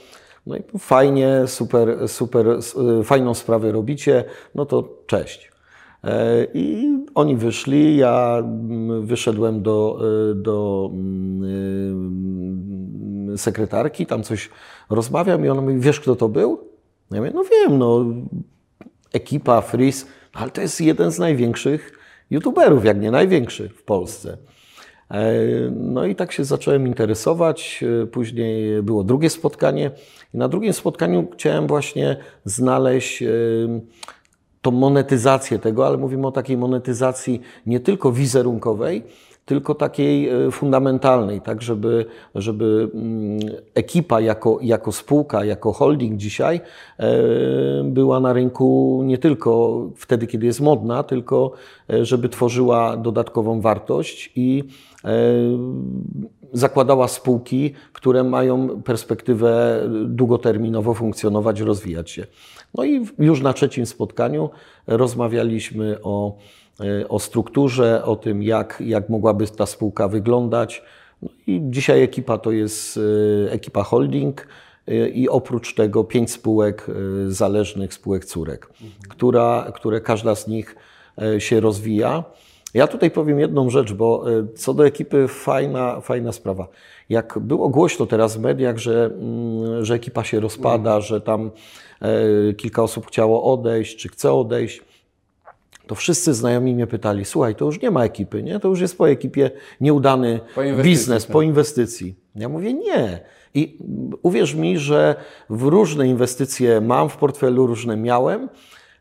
No 0.47 0.57
i 0.57 0.61
fajnie, 0.79 1.43
super, 1.47 2.09
super, 2.09 2.47
fajną 3.05 3.35
sprawę 3.35 3.73
robicie, 3.73 4.25
no 4.55 4.67
to 4.67 4.89
cześć. 5.07 5.51
E, 6.05 6.47
I 6.55 6.99
oni 7.15 7.37
wyszli, 7.37 7.97
ja 7.97 8.39
mm, 8.39 9.07
wyszedłem 9.07 9.63
do, 9.63 10.01
e, 10.31 10.35
do 10.35 10.91
mm, 10.93 11.45
e, 11.45 13.20
sekretarki, 13.37 14.07
tam 14.07 14.23
coś 14.23 14.51
rozmawiam 14.91 15.45
i 15.45 15.49
ona 15.49 15.61
mówi, 15.61 15.79
wiesz 15.79 16.01
kto 16.01 16.17
to 16.17 16.29
był? 16.29 16.61
Ja 17.11 17.19
mówię, 17.19 17.33
no 17.35 17.45
wiem, 17.45 17.79
no 17.79 18.05
ekipa 19.13 19.61
Freeze, 19.61 20.07
ale 20.33 20.51
to 20.51 20.61
jest 20.61 20.81
jeden 20.81 21.11
z 21.11 21.19
największych 21.19 21.99
youtuberów, 22.31 22.85
jak 22.85 23.01
nie 23.01 23.11
największy 23.11 23.69
w 23.69 23.83
Polsce. 23.83 24.37
No 25.71 26.07
i 26.07 26.15
tak 26.15 26.33
się 26.33 26.45
zacząłem 26.45 26.87
interesować. 26.87 27.85
Później 28.13 28.83
było 28.83 29.05
drugie 29.05 29.31
spotkanie 29.31 29.91
i 30.35 30.39
na 30.39 30.49
drugim 30.49 30.73
spotkaniu 30.73 31.29
chciałem 31.33 31.67
właśnie 31.67 32.17
znaleźć 32.45 33.25
tą 34.63 34.71
monetyzację 34.71 35.59
tego, 35.59 35.87
ale 35.87 35.97
mówimy 35.97 36.27
o 36.27 36.33
takiej 36.33 36.57
monetyzacji 36.57 37.41
nie 37.67 37.81
tylko 37.81 38.13
wizerunkowej, 38.13 39.03
tylko 39.51 39.75
takiej 39.75 40.29
e, 40.29 40.51
fundamentalnej, 40.51 41.41
tak, 41.41 41.63
żeby, 41.63 42.07
żeby 42.35 42.91
mm, 42.95 43.39
ekipa 43.75 44.21
jako, 44.21 44.59
jako 44.63 44.93
spółka, 44.93 45.45
jako 45.45 45.73
holding 45.73 46.17
dzisiaj 46.17 46.61
e, 46.99 47.11
była 47.85 48.21
na 48.21 48.33
rynku 48.33 49.01
nie 49.05 49.19
tylko 49.19 49.81
wtedy, 49.97 50.27
kiedy 50.27 50.47
jest 50.47 50.61
modna, 50.61 51.03
tylko 51.03 51.53
e, 51.93 52.05
żeby 52.05 52.29
tworzyła 52.29 52.97
dodatkową 52.97 53.61
wartość 53.61 54.33
i 54.37 54.65
zakładała 56.53 57.09
spółki, 57.09 57.75
które 57.93 58.25
mają 58.25 58.83
perspektywę 58.83 59.81
długoterminowo 60.05 60.95
funkcjonować, 60.95 61.61
rozwijać 61.61 62.11
się. 62.11 62.27
No 62.75 62.85
i 62.85 63.07
już 63.19 63.43
na 63.43 63.53
trzecim 63.53 63.87
spotkaniu 63.87 64.51
rozmawialiśmy 64.87 65.99
o 66.03 66.37
o 67.09 67.19
strukturze, 67.19 68.05
o 68.05 68.17
tym, 68.17 68.43
jak, 68.43 68.83
jak 68.87 69.09
mogłaby 69.09 69.47
ta 69.47 69.67
spółka 69.67 70.09
wyglądać. 70.09 70.83
No 71.23 71.29
I 71.47 71.61
dzisiaj 71.65 72.03
ekipa 72.03 72.39
to 72.39 72.53
jest 72.53 72.99
e, 73.49 73.53
ekipa 73.53 73.83
holding 73.83 74.47
e, 74.89 75.09
i 75.09 75.29
oprócz 75.29 75.75
tego 75.75 76.05
pięć 76.05 76.31
spółek 76.31 76.87
zależnych, 77.29 77.95
spółek 77.95 78.25
córek, 78.25 78.67
mhm. 78.67 78.91
która, 79.09 79.73
które 79.75 80.01
każda 80.01 80.35
z 80.35 80.49
nich 80.49 80.77
się 81.39 81.61
rozwija. 81.61 82.25
Ja 82.75 82.87
tutaj 82.87 83.11
powiem 83.11 83.41
jedną 83.41 83.71
rzecz, 83.71 83.93
bo 83.93 84.25
co 84.57 84.75
do 84.75 84.87
ekipy 84.87 85.29
fajna, 85.29 86.01
fajna 86.01 86.33
sprawa. 86.33 86.69
Jak 87.09 87.39
było 87.39 87.69
głośno 87.69 88.07
teraz 88.07 88.37
w 88.37 88.41
mediach, 88.41 88.79
że, 88.79 89.05
mm, 89.05 89.85
że 89.85 89.95
ekipa 89.95 90.25
się 90.25 90.41
rozpada, 90.41 91.01
że 91.01 91.21
tam 91.21 91.51
kilka 92.57 92.83
osób 92.83 93.07
chciało 93.07 93.53
odejść, 93.53 93.97
czy 93.97 94.09
chce 94.09 94.33
odejść, 94.33 94.83
to 95.91 95.95
wszyscy 95.95 96.35
znajomi 96.35 96.75
mnie 96.75 96.87
pytali, 96.87 97.25
słuchaj, 97.25 97.55
to 97.55 97.65
już 97.65 97.83
nie 97.83 97.91
ma 97.91 98.05
ekipy, 98.05 98.43
nie? 98.43 98.61
to 98.61 98.69
już 98.69 98.81
jest 98.81 98.99
po 98.99 99.11
ekipie 99.11 99.51
nieudany 99.81 100.41
po 100.55 100.61
biznes, 100.83 101.25
tak. 101.25 101.33
po 101.33 101.43
inwestycji. 101.43 102.15
Ja 102.35 102.49
mówię, 102.49 102.75
nie. 102.75 103.21
I 103.55 103.79
uwierz 104.23 104.55
mi, 104.55 104.79
że 104.79 105.15
w 105.51 105.63
różne 105.63 106.09
inwestycje 106.09 106.81
mam 106.81 107.09
w 107.09 107.17
portfelu, 107.17 107.67
różne 107.67 107.97
miałem 107.97 108.49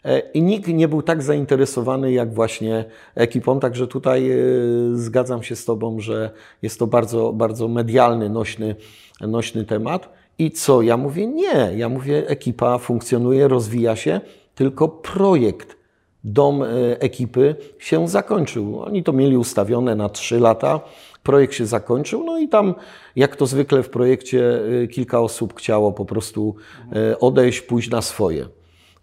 e, 0.06 0.20
i 0.20 0.42
nikt 0.42 0.68
nie 0.68 0.88
był 0.88 1.02
tak 1.02 1.24
zainteresowany 1.24 2.12
jak 2.12 2.34
właśnie 2.34 2.86
ekipą, 3.16 3.60
także 3.60 3.88
tutaj 3.88 4.32
e, 4.32 4.38
zgadzam 4.94 5.44
się 5.44 5.56
z 5.56 5.66
Tobą, 5.66 6.00
że 6.00 6.32
jest 6.62 6.80
to 6.80 6.88
bardzo, 6.88 7.34
bardzo 7.34 7.68
medialny, 7.68 8.30
nośny, 8.30 8.76
nośny 9.22 9.66
temat. 9.66 10.10
I 10.40 10.52
co? 10.52 10.82
Ja 10.82 10.98
mówię, 10.98 11.28
nie. 11.28 11.72
Ja 11.76 11.90
mówię, 11.90 12.28
ekipa 12.28 12.78
funkcjonuje, 12.78 13.48
rozwija 13.48 13.96
się, 13.96 14.22
tylko 14.56 14.88
projekt 14.88 15.79
dom 16.24 16.64
e, 16.64 16.68
ekipy 17.00 17.56
się 17.80 18.08
zakończył. 18.08 18.80
Oni 18.82 19.04
to 19.04 19.14
mieli 19.14 19.38
ustawione 19.38 19.96
na 19.96 20.10
trzy 20.10 20.40
lata. 20.40 20.80
Projekt 21.24 21.54
się 21.54 21.66
zakończył, 21.66 22.24
no 22.24 22.40
i 22.40 22.48
tam, 22.48 22.76
jak 23.16 23.36
to 23.36 23.46
zwykle 23.46 23.84
w 23.84 23.90
projekcie, 23.90 24.62
e, 24.84 24.88
kilka 24.88 25.22
osób 25.22 25.54
chciało 25.58 25.92
po 25.92 26.06
prostu 26.06 26.56
e, 26.96 27.20
odejść, 27.20 27.62
pójść 27.62 27.90
na 27.90 28.02
swoje. 28.02 28.59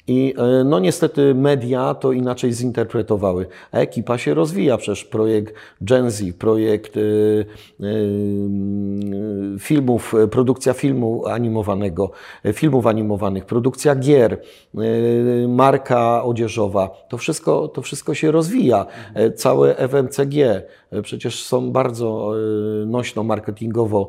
I 0.08 0.34
e, 0.38 0.64
no 0.64 0.78
niestety 0.78 1.34
media 1.34 1.94
to 1.94 2.12
inaczej 2.12 2.52
zinterpretowały. 2.52 3.46
Ekipa 3.72 4.18
się 4.18 4.34
rozwija, 4.34 4.76
przecież 4.76 5.04
projekt 5.04 5.54
Gen 5.80 6.10
Z, 6.10 6.36
projekt 6.38 6.96
y, 6.96 7.46
y, 7.80 7.86
filmów, 9.58 10.14
produkcja 10.30 10.72
filmu 10.72 11.26
animowanego, 11.26 12.10
filmów 12.52 12.86
animowanych, 12.86 13.44
produkcja 13.44 13.94
gier, 13.94 14.40
marka 15.48 16.24
odzieżowa, 16.24 16.90
to 17.08 17.18
wszystko, 17.18 17.68
to 17.68 17.82
wszystko 17.82 18.14
się 18.14 18.30
rozwija. 18.30 18.86
Całe 19.36 19.74
FMCG 19.88 20.62
przecież 21.02 21.44
są 21.44 21.72
bardzo 21.72 22.32
nośno 22.86 23.24
marketingowo 23.24 24.08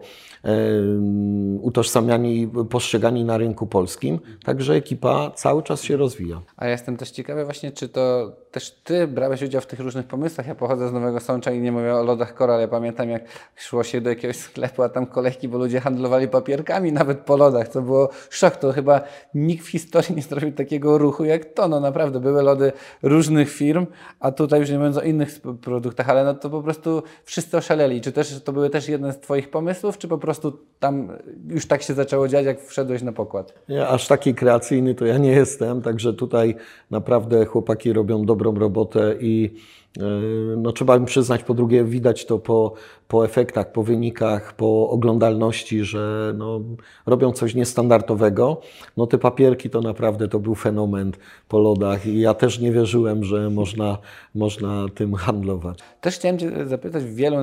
utożsamiani, 1.62 2.52
postrzegani 2.70 3.26
na 3.26 3.38
rynku 3.38 3.68
polskim, 3.68 4.20
także 4.46 4.74
ekipa 4.74 5.32
cały 5.32 5.64
czas 5.64 5.84
się 5.84 5.98
rozwija. 5.98 6.42
A 6.58 6.66
ja 6.66 6.72
jestem 6.72 6.98
też 6.98 7.12
ciekawy 7.12 7.46
właśnie, 7.46 7.72
czy 7.72 7.90
to 7.90 8.32
też 8.52 8.72
Ty 8.84 9.08
brałeś 9.08 9.42
udział 9.42 9.62
w 9.62 9.66
tych 9.66 9.80
różnych 9.80 10.08
pomysłach. 10.08 10.48
Ja 10.48 10.56
pochodzę 10.56 10.90
z 10.90 10.94
Nowego 10.94 11.20
Sącza 11.20 11.52
i 11.52 11.62
nie 11.62 11.72
mówię 11.72 11.96
o 11.96 12.04
lodach 12.04 12.34
Koral. 12.34 12.62
Ja 12.62 12.68
pamiętam, 12.68 13.10
jak 13.10 13.24
szło 13.56 13.84
się 13.84 14.02
do 14.02 14.10
jakiegoś 14.10 14.36
sklepu, 14.36 14.84
a 14.84 14.90
tam 14.90 15.06
kolejki, 15.06 15.48
bo 15.48 15.58
ludzie 15.58 15.80
handlowali 15.80 16.28
papierkami 16.28 16.92
nawet 16.92 17.20
po 17.20 17.38
lodach. 17.38 17.68
To 17.68 17.82
było 17.82 18.10
szok. 18.30 18.56
To 18.56 18.72
chyba 18.72 19.02
nikt 19.34 19.66
w 19.66 19.70
historii 19.70 20.16
nie 20.16 20.22
zrobił 20.22 20.52
takiego 20.52 20.98
ruchu 20.98 21.26
jak 21.26 21.46
to. 21.46 21.68
No 21.68 21.80
naprawdę, 21.80 22.20
były 22.20 22.42
lody 22.42 22.72
różnych 23.02 23.50
firm, 23.50 23.88
a 24.20 24.32
tutaj 24.32 24.60
już 24.60 24.70
nie 24.70 24.78
mówiąc 24.78 24.98
o 24.98 25.02
innych 25.02 25.40
produktach, 25.62 26.10
ale 26.10 26.24
no 26.24 26.34
to 26.34 26.50
po 26.50 26.64
prostu 26.64 26.77
wszyscy 27.24 27.58
oszaleli. 27.58 28.02
Czy 28.02 28.12
też 28.12 28.42
to 28.44 28.54
były 28.54 28.70
też 28.70 28.88
jeden 28.90 29.14
z 29.14 29.20
Twoich 29.20 29.50
pomysłów, 29.50 29.98
czy 29.98 30.08
po 30.08 30.18
prostu 30.18 30.60
tam 30.80 31.12
już 31.48 31.66
tak 31.66 31.82
się 31.82 31.94
zaczęło 31.94 32.28
dziać, 32.28 32.46
jak 32.46 32.62
wszedłeś 32.62 33.02
na 33.02 33.12
pokład? 33.12 33.54
Nie, 33.70 33.88
aż 33.88 34.08
taki 34.08 34.36
kreacyjny 34.36 34.96
to 34.96 35.06
ja 35.06 35.18
nie 35.18 35.32
jestem, 35.32 35.82
także 35.82 36.14
tutaj 36.14 36.56
naprawdę 36.92 37.46
chłopaki 37.46 37.94
robią 37.94 38.26
dobrą 38.26 38.56
robotę 38.56 39.16
i 39.20 39.56
no, 40.58 40.72
trzeba 40.72 41.00
mi 41.00 41.06
przyznać, 41.06 41.44
po 41.44 41.54
drugie, 41.54 41.84
widać 41.84 42.26
to 42.26 42.40
po, 42.40 42.74
po 43.08 43.26
efektach, 43.26 43.72
po 43.72 43.84
wynikach, 43.84 44.54
po 44.54 44.90
oglądalności, 44.90 45.84
że 45.84 46.34
no, 46.38 46.62
robią 47.06 47.32
coś 47.32 47.56
niestandardowego. 47.56 48.62
No 48.98 49.08
te 49.08 49.18
papierki 49.18 49.70
to 49.70 49.82
naprawdę 49.82 50.28
to 50.28 50.40
był 50.40 50.56
fenomen 50.56 51.12
po 51.48 51.60
lodach 51.60 52.06
i 52.06 52.20
ja 52.20 52.34
też 52.34 52.60
nie 52.60 52.72
wierzyłem, 52.72 53.24
że 53.24 53.50
można, 53.50 53.98
można 54.36 54.86
tym 54.96 55.14
handlować. 55.14 55.80
Też 56.02 56.16
chciałem 56.16 56.38
Cię 56.38 56.66
zapytać, 56.66 57.04
wielu 57.04 57.38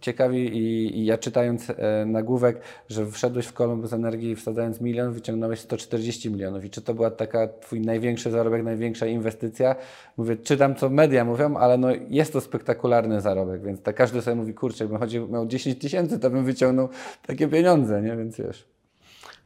ciekawi 0.00 0.38
i, 0.38 0.98
i 0.98 1.04
ja 1.04 1.18
czytając 1.18 1.70
e, 1.70 2.04
nagłówek, 2.06 2.60
że 2.88 3.06
wszedłeś 3.06 3.46
w 3.46 3.52
Columbus 3.52 3.92
Energii 3.92 4.36
wsadzając 4.36 4.80
milion, 4.80 5.12
wyciągnąłeś 5.12 5.60
140 5.60 6.30
milionów 6.30 6.64
i 6.64 6.70
czy 6.70 6.82
to 6.82 6.94
była 6.94 7.10
taka 7.10 7.48
Twój 7.48 7.80
największy 7.80 8.30
zarobek, 8.30 8.64
największa 8.64 9.06
inwestycja? 9.06 9.76
Mówię, 10.16 10.36
czytam 10.36 10.74
co 10.74 10.90
media 10.90 11.24
mówią, 11.24 11.56
ale 11.56 11.78
no 11.78 11.88
jest 12.08 12.32
to 12.32 12.40
spektakularny 12.40 13.20
zarobek, 13.20 13.62
więc 13.62 13.82
tak 13.82 13.96
każdy 13.96 14.22
sobie 14.22 14.36
mówi, 14.36 14.54
kurczę, 14.54 14.84
jakbym 14.84 15.00
chodził, 15.00 15.28
miał 15.28 15.46
10 15.46 15.78
tysięcy, 15.78 16.18
to 16.18 16.30
bym 16.30 16.44
wyciągnął 16.44 16.88
takie 17.26 17.48
pieniądze, 17.48 18.02
nie? 18.02 18.16
Więc 18.16 18.36
wiesz. 18.36 18.68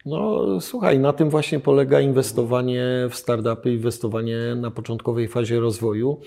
No 0.06 0.61
słuchaj, 0.61 0.99
na 0.99 1.12
tym 1.12 1.30
właśnie 1.30 1.61
polega 1.61 2.00
inwestowanie 2.00 2.84
w 3.11 3.14
startupy, 3.14 3.73
inwestowanie 3.73 4.38
na 4.56 4.70
początkowej 4.70 5.28
fazie 5.28 5.61
rozwoju. 5.61 6.20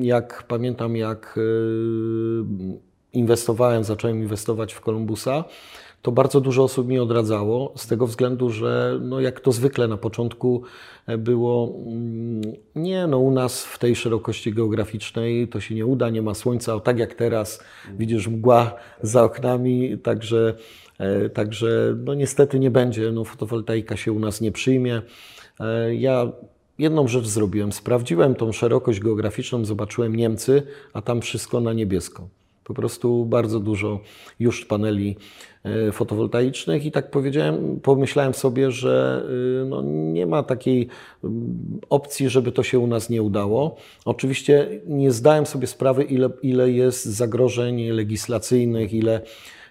Jak 0.00 0.44
pamiętam, 0.48 0.96
jak 0.96 1.38
inwestowałem, 3.12 3.84
zacząłem 3.84 4.18
inwestować 4.18 4.72
w 4.72 4.80
Columbusa, 4.80 5.44
to 6.04 6.12
bardzo 6.12 6.40
dużo 6.40 6.64
osób 6.64 6.88
mi 6.88 6.98
odradzało, 6.98 7.72
z 7.76 7.86
tego 7.86 8.06
względu, 8.06 8.50
że 8.50 8.98
no 9.02 9.20
jak 9.20 9.40
to 9.40 9.52
zwykle 9.52 9.88
na 9.88 9.96
początku 9.96 10.62
e, 11.06 11.18
było, 11.18 11.74
mm, 11.86 12.42
nie, 12.74 13.06
no 13.06 13.18
u 13.18 13.30
nas 13.30 13.64
w 13.64 13.78
tej 13.78 13.96
szerokości 13.96 14.52
geograficznej 14.52 15.48
to 15.48 15.60
się 15.60 15.74
nie 15.74 15.86
uda, 15.86 16.10
nie 16.10 16.22
ma 16.22 16.34
słońca, 16.34 16.80
tak 16.80 16.98
jak 16.98 17.14
teraz 17.14 17.64
widzisz 17.98 18.28
mgła 18.28 18.74
za 19.02 19.24
oknami, 19.24 19.98
także, 19.98 20.54
e, 20.98 21.28
także 21.28 21.96
no 22.04 22.14
niestety 22.14 22.58
nie 22.58 22.70
będzie, 22.70 23.12
no 23.12 23.24
fotowoltaika 23.24 23.96
się 23.96 24.12
u 24.12 24.18
nas 24.18 24.40
nie 24.40 24.52
przyjmie. 24.52 25.02
E, 25.60 25.94
ja 25.94 26.32
jedną 26.78 27.08
rzecz 27.08 27.26
zrobiłem, 27.26 27.72
sprawdziłem 27.72 28.34
tą 28.34 28.52
szerokość 28.52 29.00
geograficzną, 29.00 29.64
zobaczyłem 29.64 30.16
Niemcy, 30.16 30.62
a 30.92 31.02
tam 31.02 31.20
wszystko 31.20 31.60
na 31.60 31.72
niebiesko. 31.72 32.28
Po 32.64 32.74
prostu 32.74 33.24
bardzo 33.26 33.60
dużo 33.60 34.00
już 34.40 34.64
paneli 34.64 35.16
e, 35.64 35.92
fotowoltaicznych 35.92 36.86
i 36.86 36.90
tak 36.90 37.10
powiedziałem, 37.10 37.80
pomyślałem 37.80 38.34
sobie, 38.34 38.70
że 38.70 39.24
e, 39.62 39.64
no 39.64 39.82
nie 39.86 40.26
ma 40.26 40.42
takiej 40.42 40.88
mm, 41.24 41.80
opcji, 41.90 42.28
żeby 42.28 42.52
to 42.52 42.62
się 42.62 42.78
u 42.78 42.86
nas 42.86 43.10
nie 43.10 43.22
udało. 43.22 43.76
Oczywiście 44.04 44.80
nie 44.86 45.12
zdałem 45.12 45.46
sobie 45.46 45.66
sprawy, 45.66 46.02
ile, 46.02 46.30
ile 46.42 46.70
jest 46.70 47.04
zagrożeń 47.04 47.82
legislacyjnych, 47.82 48.92
ile, 48.92 49.20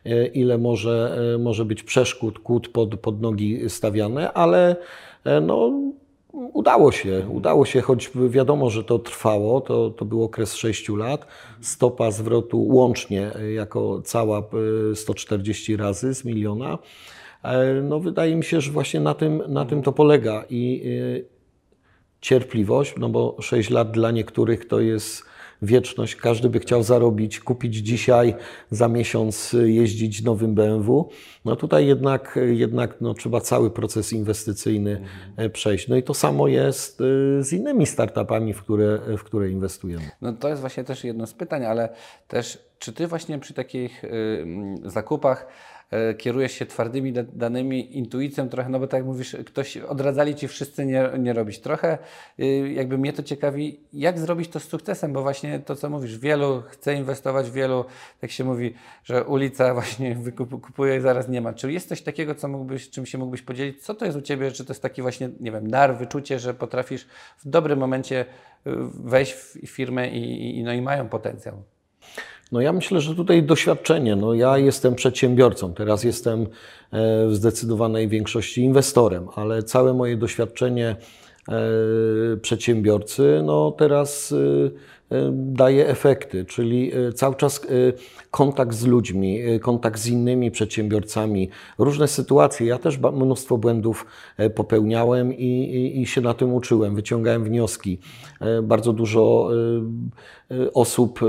e, 0.06 0.26
ile 0.26 0.58
może, 0.58 1.18
może 1.40 1.66
być 1.66 1.84
przeszkód, 1.84 2.40
kłód 2.40 2.68
pod, 2.68 3.00
pod 3.00 3.22
nogi 3.22 3.70
stawiane, 3.70 4.34
ale 4.34 4.76
no, 5.42 5.72
Udało 6.34 6.92
się, 6.92 7.28
udało 7.30 7.66
się, 7.66 7.82
choć 7.82 8.12
wiadomo, 8.30 8.70
że 8.70 8.84
to 8.84 9.00
trwało, 9.00 9.62
to, 9.62 9.90
to 9.90 10.06
był 10.06 10.24
okres 10.24 10.56
6 10.56 10.90
lat. 10.90 11.28
Stopa 11.62 12.12
zwrotu 12.12 12.68
łącznie 12.68 13.32
jako 13.56 14.02
cała 14.02 14.44
140 14.96 15.78
razy 15.78 16.14
z 16.14 16.26
miliona. 16.26 16.78
E, 17.44 17.74
no 17.74 18.00
wydaje 18.00 18.36
mi 18.36 18.44
się, 18.44 18.62
że 18.62 18.72
właśnie 18.72 19.00
na 19.00 19.14
tym, 19.14 19.44
na 19.48 19.66
tym 19.66 19.82
to 19.82 19.92
polega 19.92 20.46
i 20.50 20.84
e, 20.86 21.34
cierpliwość, 22.22 22.94
no 22.98 23.10
bo 23.10 23.38
6 23.42 23.70
lat 23.70 23.92
dla 23.92 24.12
niektórych 24.12 24.68
to 24.68 24.80
jest 24.80 25.33
wieczność. 25.66 26.16
Każdy 26.16 26.50
by 26.50 26.60
chciał 26.60 26.84
zarobić, 26.84 27.40
kupić 27.40 27.76
dzisiaj, 27.76 28.36
za 28.72 28.88
miesiąc 28.88 29.56
jeździć 29.64 30.24
nowym 30.24 30.56
BMW. 30.56 31.10
No 31.46 31.56
tutaj 31.56 31.88
jednak, 31.88 32.40
jednak 32.52 33.02
no, 33.02 33.14
trzeba 33.14 33.42
cały 33.42 33.72
proces 33.72 34.14
inwestycyjny 34.14 35.02
e, 35.38 35.50
przejść. 35.50 35.88
No 35.88 35.96
i 35.96 36.04
to 36.04 36.14
samo 36.14 36.48
jest 36.48 37.02
e, 37.02 37.44
z 37.44 37.54
innymi 37.54 37.86
startupami, 37.86 38.54
w 38.54 38.64
które, 38.64 39.00
w 39.18 39.24
które 39.24 39.50
inwestujemy. 39.50 40.12
No 40.22 40.34
to 40.34 40.50
jest 40.50 40.62
właśnie 40.62 40.84
też 40.84 41.04
jedno 41.04 41.28
z 41.28 41.34
pytań, 41.34 41.66
ale 41.66 41.90
też 42.28 42.74
czy 42.84 42.94
Ty 42.94 43.08
właśnie 43.08 43.40
przy 43.40 43.54
takich 43.54 44.04
y, 44.04 44.46
zakupach 44.86 45.48
kierujesz 46.18 46.52
się 46.52 46.66
twardymi 46.66 47.14
danymi, 47.14 47.98
intuicją 47.98 48.50
trochę, 48.50 48.70
no 48.70 48.80
bo 48.80 48.88
tak 48.88 48.98
jak 48.98 49.06
mówisz, 49.06 49.38
ktoś 49.46 49.78
odradzali 49.78 50.36
ci 50.36 50.48
wszyscy 50.48 50.86
nie, 50.86 51.10
nie 51.20 51.34
robić. 51.34 51.60
Trochę 51.60 51.98
y, 52.40 52.74
jakby 52.74 52.98
mnie 52.98 53.14
to 53.14 53.24
ciekawi, 53.24 53.80
jak 53.94 54.20
zrobić 54.20 54.50
to 54.50 54.60
z 54.60 54.64
sukcesem, 54.64 55.14
bo 55.14 55.22
właśnie 55.22 55.60
to, 55.60 55.76
co 55.76 55.90
mówisz, 55.90 56.18
wielu 56.18 56.64
chce 56.68 56.96
inwestować, 56.96 57.52
wielu, 57.52 57.86
jak 58.22 58.32
się 58.32 58.44
mówi, 58.44 58.74
że 59.04 59.24
ulica 59.24 59.74
właśnie 59.80 60.18
kupuje 60.62 60.98
i 60.98 61.02
zaraz 61.02 61.30
nie 61.30 61.42
ma. 61.42 61.54
Czy 61.54 61.72
jest 61.72 61.90
coś 61.90 62.02
takiego, 62.02 62.36
co 62.36 62.48
mógłbyś, 62.48 62.90
czym 62.90 63.06
się 63.06 63.18
mógłbyś 63.18 63.42
podzielić? 63.42 63.84
Co 63.84 63.94
to 63.94 64.06
jest 64.06 64.18
u 64.18 64.22
Ciebie? 64.22 64.52
Czy 64.52 64.66
to 64.66 64.74
jest 64.74 64.82
taki 64.82 65.02
właśnie, 65.02 65.30
nie 65.40 65.52
wiem, 65.52 65.70
dar, 65.70 65.98
wyczucie, 65.98 66.40
że 66.40 66.54
potrafisz 66.54 67.08
w 67.38 67.50
dobrym 67.50 67.80
momencie 67.80 68.22
y, 68.22 68.72
wejść 69.04 69.34
w 69.34 69.68
firmę 69.68 70.10
i, 70.10 70.58
i, 70.60 70.64
no 70.64 70.74
i 70.74 70.82
mają 70.82 71.10
potencjał? 71.10 71.73
No 72.54 72.62
ja 72.62 72.74
myślę, 72.74 73.02
że 73.02 73.16
tutaj 73.16 73.44
doświadczenie. 73.44 74.16
No 74.16 74.34
ja 74.34 74.58
jestem 74.58 74.96
przedsiębiorcą, 74.96 75.74
teraz 75.74 76.04
jestem 76.04 76.42
e, 76.42 76.48
w 77.28 77.36
zdecydowanej 77.36 78.08
większości 78.08 78.62
inwestorem, 78.62 79.28
ale 79.36 79.64
całe 79.64 79.94
moje 79.94 80.18
doświadczenie 80.18 80.96
e, 81.50 81.56
przedsiębiorcy, 82.42 83.42
no 83.44 83.72
teraz 83.72 84.32
e, 84.32 85.32
daje 85.32 85.88
efekty, 85.88 86.46
czyli 86.46 86.92
cały 87.16 87.36
czas 87.36 87.68
kontakt 88.34 88.74
z 88.74 88.86
ludźmi, 88.86 89.40
kontakt 89.62 90.00
z 90.00 90.08
innymi 90.08 90.52
przedsiębiorcami, 90.52 91.50
różne 91.78 92.08
sytuacje. 92.08 92.68
Ja 92.68 92.78
też 92.78 93.00
mnóstwo 93.00 93.58
błędów 93.58 94.06
popełniałem 94.56 95.34
i, 95.34 95.46
i, 95.46 96.02
i 96.02 96.06
się 96.06 96.22
na 96.22 96.34
tym 96.34 96.54
uczyłem, 96.54 96.96
wyciągałem 96.96 97.44
wnioski. 97.44 98.00
Bardzo 98.64 98.94
dużo 98.94 99.50
Y, 100.54 100.74
osób 100.74 101.24
y, 101.24 101.26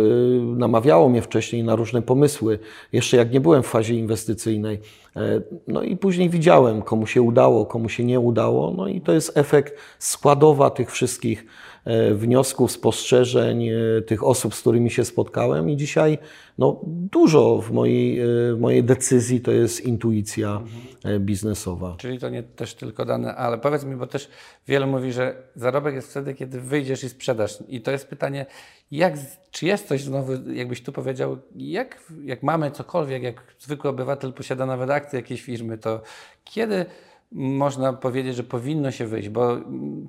namawiało 0.57 1.09
mnie 1.09 1.23
wcześniej 1.23 1.65
na 1.65 1.77
różne 1.77 2.03
pomysły, 2.03 2.59
jeszcze 2.93 3.17
jak 3.17 3.33
nie 3.33 3.41
byłem 3.41 3.63
w 3.63 3.67
fazie 3.67 3.95
inwestycyjnej. 3.95 4.81
E, 5.17 5.43
no 5.69 5.83
i 5.83 5.97
później 5.97 6.31
widziałem, 6.31 6.83
komu 6.83 7.07
się 7.07 7.23
udało, 7.23 7.67
komu 7.67 7.89
się 7.89 8.05
nie 8.05 8.21
udało. 8.21 8.75
No 8.77 8.89
i 8.89 9.01
to 9.01 9.13
jest 9.13 9.39
efekt 9.39 9.75
składowa 9.99 10.71
tych 10.71 10.91
wszystkich 10.91 11.47
e, 11.85 12.15
wniosków, 12.15 12.73
spostrzeżeń, 12.73 13.69
e, 13.69 14.03
tych 14.07 14.25
osób, 14.25 14.55
z 14.55 14.61
którymi 14.61 14.91
się 14.91 15.05
spotkałem. 15.05 15.71
I 15.71 15.77
dzisiaj 15.77 16.19
no, 16.59 16.81
dużo 16.95 17.59
w 17.59 17.71
mojej, 17.71 18.21
w 18.55 18.61
mojej 18.61 18.85
decyzji 18.85 19.41
to 19.41 19.53
jest 19.53 19.81
intuicja 19.81 20.63
mhm. 21.05 21.25
biznesowa. 21.25 21.95
Czyli 21.99 22.19
to 22.19 22.29
nie 22.29 22.43
też 22.43 22.75
tylko 22.75 23.05
dane, 23.05 23.37
ale 23.37 23.59
powiedz 23.59 23.85
mi, 23.85 23.97
bo 23.97 24.07
też 24.07 24.31
wielu 24.69 24.87
mówi, 24.87 25.13
że 25.13 25.43
zarobek 25.57 25.95
jest 25.95 26.11
wtedy, 26.11 26.35
kiedy 26.35 26.61
wyjdziesz 26.61 27.05
i 27.05 27.09
sprzedasz. 27.09 27.59
I 27.69 27.81
to 27.81 27.91
jest 27.91 28.09
pytanie, 28.09 28.47
jak, 28.91 29.15
czy 29.51 29.67
jest 29.67 29.89
coś 29.89 30.03
znowu, 30.03 30.51
jakbyś 30.51 30.83
tu 30.83 30.93
powiedział, 30.93 31.39
jak, 31.57 32.01
jak 32.25 32.43
mamy 32.43 32.71
cokolwiek, 32.71 33.23
jak 33.23 33.43
zwykły 33.59 33.91
obywatel 33.91 34.33
posiada 34.33 34.67
nawet 34.67 34.91
akcję 34.91 35.19
jakiejś 35.19 35.43
firmy, 35.43 35.79
to 35.79 36.03
kiedy 36.45 36.87
można 37.35 37.93
powiedzieć, 37.93 38.37
że 38.37 38.43
powinno 38.43 38.91
się 38.91 39.07
wyjść, 39.07 39.29
bo 39.29 39.57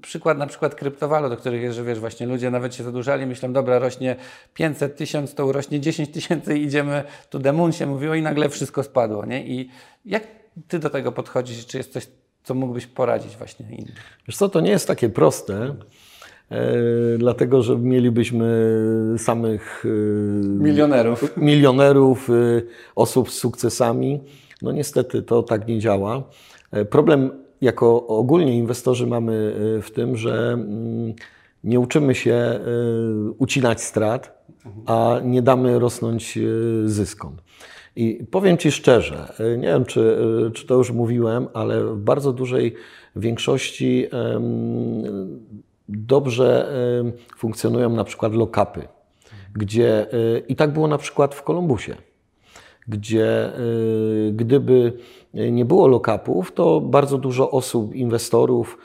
przykład 0.02 0.38
na 0.38 0.48
przykład 0.48 0.76
kryptowalut, 0.76 1.32
do 1.32 1.38
których 1.38 1.62
jest, 1.62 1.76
że 1.76 1.84
wiesz, 1.84 2.00
właśnie 2.00 2.28
ludzie 2.28 2.52
nawet 2.52 2.76
się 2.76 2.84
zadłużali, 2.84 3.26
myślą, 3.26 3.54
dobra, 3.54 3.80
rośnie 3.80 4.16
500 4.54 4.98
tysięcy, 4.98 5.36
to 5.36 5.46
urośnie 5.46 5.80
10 5.80 6.10
tysięcy 6.10 6.58
i 6.58 6.64
idziemy, 6.64 7.04
tu 7.30 7.40
demun 7.40 7.72
się 7.72 7.86
mówiło 7.86 8.16
i 8.16 8.22
nagle 8.22 8.50
wszystko 8.50 8.84
spadło, 8.84 9.26
nie? 9.26 9.48
I 9.48 9.70
jak 10.06 10.24
ty 10.68 10.80
do 10.80 10.90
tego 10.90 11.12
podchodzisz? 11.12 11.66
Czy 11.66 11.78
jest 11.78 11.94
coś, 11.94 12.08
co 12.44 12.54
mógłbyś 12.54 12.88
poradzić 12.88 13.38
właśnie 13.38 13.66
innym? 13.70 13.96
Wiesz 14.28 14.38
co, 14.38 14.50
to 14.50 14.62
nie 14.62 14.72
jest 14.72 14.88
takie 14.88 15.10
proste, 15.10 15.76
E, 16.52 17.18
dlatego 17.18 17.64
że 17.64 17.78
mielibyśmy 17.78 18.76
samych 19.18 19.86
e, 19.86 19.90
milionerów, 20.48 21.38
milionerów 21.38 22.30
e, 22.30 22.34
osób 22.96 23.32
z 23.32 23.34
sukcesami. 23.34 24.20
No 24.62 24.72
niestety 24.72 25.22
to 25.22 25.44
tak 25.44 25.68
nie 25.68 25.80
działa. 25.80 26.24
Problem 26.90 27.32
jako 27.62 28.08
ogólnie 28.08 28.58
inwestorzy 28.58 29.08
mamy 29.08 29.54
w 29.82 29.92
tym, 29.94 30.18
że 30.18 30.52
mm, 30.54 31.14
nie 31.64 31.80
uczymy 31.80 32.16
się 32.16 32.60
ucinać 33.38 33.82
strat, 33.82 34.46
a 34.86 35.20
nie 35.24 35.42
damy 35.42 35.80
rosnąć 35.80 36.40
zyskom. 36.86 37.36
I 37.96 38.26
powiem 38.32 38.58
Ci 38.58 38.72
szczerze, 38.72 39.34
nie 39.58 39.68
wiem 39.68 39.86
czy, 39.86 40.18
czy 40.54 40.68
to 40.68 40.76
już 40.76 40.92
mówiłem, 40.92 41.48
ale 41.54 41.84
w 41.84 41.98
bardzo 41.98 42.34
dużej 42.34 42.76
większości 43.16 44.08
dobrze 45.90 46.72
funkcjonują 47.38 47.90
na 47.90 48.04
przykład 48.04 48.34
lokapy, 48.34 48.88
gdzie 49.54 50.14
y, 50.14 50.44
i 50.48 50.56
tak 50.56 50.74
było 50.74 50.88
na 50.88 50.98
przykład 50.98 51.36
w 51.36 51.44
Kolumbusie, 51.44 51.96
gdzie 52.88 53.52
gdyby 54.32 54.94
nie 55.36 55.66
było 55.66 55.88
lokapów, 55.88 56.52
to 56.52 56.82
bardzo 56.82 57.18
dużo 57.18 57.52
osób, 57.52 57.96
inwestorów 57.96 58.78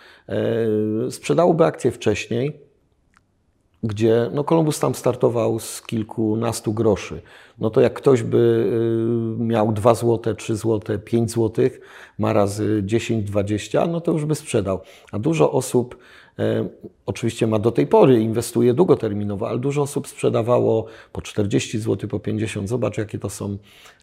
y, 1.09 1.11
sprzedałoby 1.11 1.65
akcje 1.65 1.91
wcześniej, 1.91 2.61
gdzie 3.83 4.31
no 4.35 4.45
Kolumbus 4.45 4.81
tam 4.81 4.95
startował 4.95 5.59
z 5.59 5.83
kilkunastu 5.83 6.73
groszy. 6.73 7.23
No 7.59 7.71
to 7.71 7.81
jak 7.81 7.95
ktoś 7.95 8.23
by 8.23 8.73
miał 9.39 9.73
2 9.73 9.95
zł, 9.95 10.35
3 10.35 10.57
zł, 10.57 10.99
5 10.99 11.31
zł, 11.31 11.65
ma 12.19 12.33
razy 12.33 12.83
10, 12.85 13.25
20, 13.25 13.87
no 13.87 14.01
to 14.01 14.13
już 14.13 14.25
by 14.25 14.35
sprzedał. 14.35 14.81
A 15.13 15.19
dużo 15.19 15.53
osób 15.53 15.97
E, 15.97 16.20
oczywiście 17.07 17.47
ma 17.47 17.59
do 17.59 17.73
tej 17.73 17.87
pory, 17.87 18.21
inwestuje 18.21 18.75
długoterminowo, 18.75 19.49
ale 19.49 19.59
dużo 19.59 19.83
osób 19.83 20.09
sprzedawało 20.09 20.87
po 21.13 21.23
40 21.23 21.79
zł, 21.79 22.09
po 22.09 22.21
50. 22.21 22.69
Zobacz, 22.69 22.99
jakie 22.99 23.19
to 23.19 23.31
są, 23.31 23.59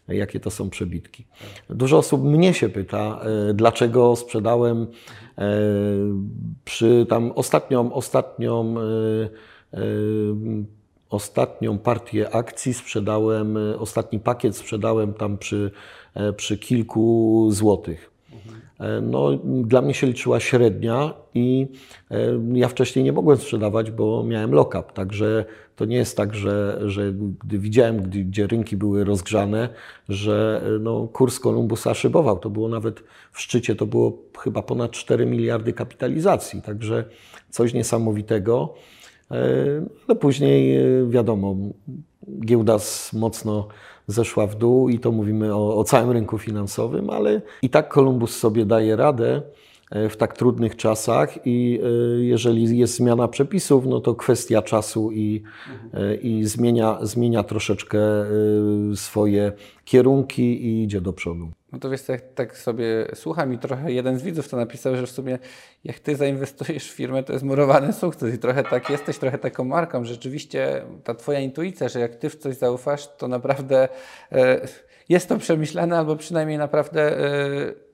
jakie 0.08 0.40
to 0.40 0.50
są 0.50 0.70
przebitki. 0.70 1.24
Dużo 1.70 1.98
osób 1.98 2.24
mnie 2.24 2.54
się 2.54 2.68
pyta, 2.68 3.20
e, 3.50 3.54
dlaczego 3.54 4.16
sprzedałem 4.16 4.86
e, 5.38 5.48
przy 6.64 7.06
tam 7.08 7.32
ostatnią, 7.32 7.92
ostatnią, 7.92 8.74
ostatnią 11.10 11.78
partię 11.78 12.34
akcji 12.34 12.74
sprzedałem, 12.74 13.58
ostatni 13.78 14.18
pakiet 14.18 14.56
sprzedałem 14.56 15.14
tam 15.14 15.38
przy, 15.38 15.70
przy 16.36 16.58
kilku 16.58 17.48
złotych. 17.52 18.17
E, 18.80 19.00
no, 19.00 19.36
dla 19.44 19.82
mnie 19.82 19.94
się 19.94 20.06
liczyła 20.06 20.40
średnia 20.40 21.14
i 21.34 21.68
e, 22.10 22.16
ja 22.52 22.68
wcześniej 22.68 23.04
nie 23.04 23.12
mogłem 23.12 23.38
sprzedawać, 23.38 23.90
bo 23.90 24.24
miałem 24.24 24.52
lock-up. 24.52 24.92
Także 24.94 25.44
to 25.76 25.84
nie 25.84 25.96
jest 25.96 26.16
tak, 26.16 26.34
że, 26.34 26.80
że 26.86 27.12
gdy 27.44 27.58
widziałem, 27.58 28.02
gdy, 28.02 28.24
gdzie 28.24 28.46
rynki 28.46 28.76
były 28.76 29.04
rozgrzane, 29.04 29.68
że 30.08 30.62
e, 30.66 30.78
no, 30.78 31.08
kurs 31.12 31.40
Kolumbusa 31.40 31.94
szybował. 31.94 32.38
To 32.38 32.50
było 32.50 32.68
nawet 32.68 33.02
w 33.32 33.40
szczycie, 33.40 33.76
to 33.76 33.86
było 33.86 34.18
chyba 34.38 34.62
ponad 34.62 34.90
4 34.90 35.26
miliardy 35.26 35.72
kapitalizacji. 35.72 36.62
Także 36.62 37.04
coś 37.50 37.74
niesamowitego. 37.74 38.74
No 40.08 40.14
później 40.14 40.78
wiadomo, 41.08 41.56
giełda 42.44 42.78
mocno 43.12 43.68
zeszła 44.08 44.46
w 44.46 44.54
dół 44.54 44.88
i 44.88 44.98
to 44.98 45.12
mówimy 45.12 45.54
o, 45.54 45.76
o 45.76 45.84
całym 45.84 46.10
rynku 46.10 46.38
finansowym, 46.38 47.10
ale 47.10 47.40
i 47.62 47.70
tak 47.70 47.88
Kolumbus 47.88 48.36
sobie 48.36 48.66
daje 48.66 48.96
radę 48.96 49.42
e, 49.90 50.08
w 50.08 50.16
tak 50.16 50.36
trudnych 50.36 50.76
czasach 50.76 51.46
i 51.46 51.80
e, 51.82 52.24
jeżeli 52.24 52.78
jest 52.78 52.96
zmiana 52.96 53.28
przepisów, 53.28 53.86
no 53.86 54.00
to 54.00 54.14
kwestia 54.14 54.62
czasu 54.62 55.12
i, 55.12 55.42
e, 55.94 56.14
i 56.14 56.44
zmienia, 56.44 56.98
zmienia 57.02 57.42
troszeczkę 57.42 57.98
swoje 58.94 59.52
kierunki 59.84 60.66
i 60.66 60.82
idzie 60.82 61.00
do 61.00 61.12
przodu. 61.12 61.57
No 61.72 61.78
to 61.78 61.90
wiesz, 61.90 62.02
tak, 62.02 62.22
tak 62.34 62.56
sobie 62.56 63.06
słucham 63.14 63.52
i 63.52 63.58
trochę 63.58 63.92
jeden 63.92 64.18
z 64.18 64.22
widzów 64.22 64.48
to 64.48 64.56
napisał, 64.56 64.96
że 64.96 65.06
w 65.06 65.10
sumie 65.10 65.38
jak 65.84 65.98
ty 65.98 66.16
zainwestujesz 66.16 66.90
w 66.90 66.94
firmę, 66.94 67.22
to 67.22 67.32
jest 67.32 67.44
murowany 67.44 67.92
sukces 67.92 68.34
i 68.34 68.38
trochę 68.38 68.62
tak 68.62 68.90
jesteś, 68.90 69.18
trochę 69.18 69.38
taką 69.38 69.64
marką. 69.64 70.04
Rzeczywiście 70.04 70.82
ta 71.04 71.14
twoja 71.14 71.40
intuicja, 71.40 71.88
że 71.88 72.00
jak 72.00 72.16
ty 72.16 72.30
w 72.30 72.36
coś 72.36 72.56
zaufasz, 72.56 73.08
to 73.16 73.28
naprawdę 73.28 73.88
e, 74.32 74.68
jest 75.08 75.28
to 75.28 75.38
przemyślane 75.38 75.98
albo 75.98 76.16
przynajmniej 76.16 76.58
naprawdę 76.58 77.18
e, 77.18 77.87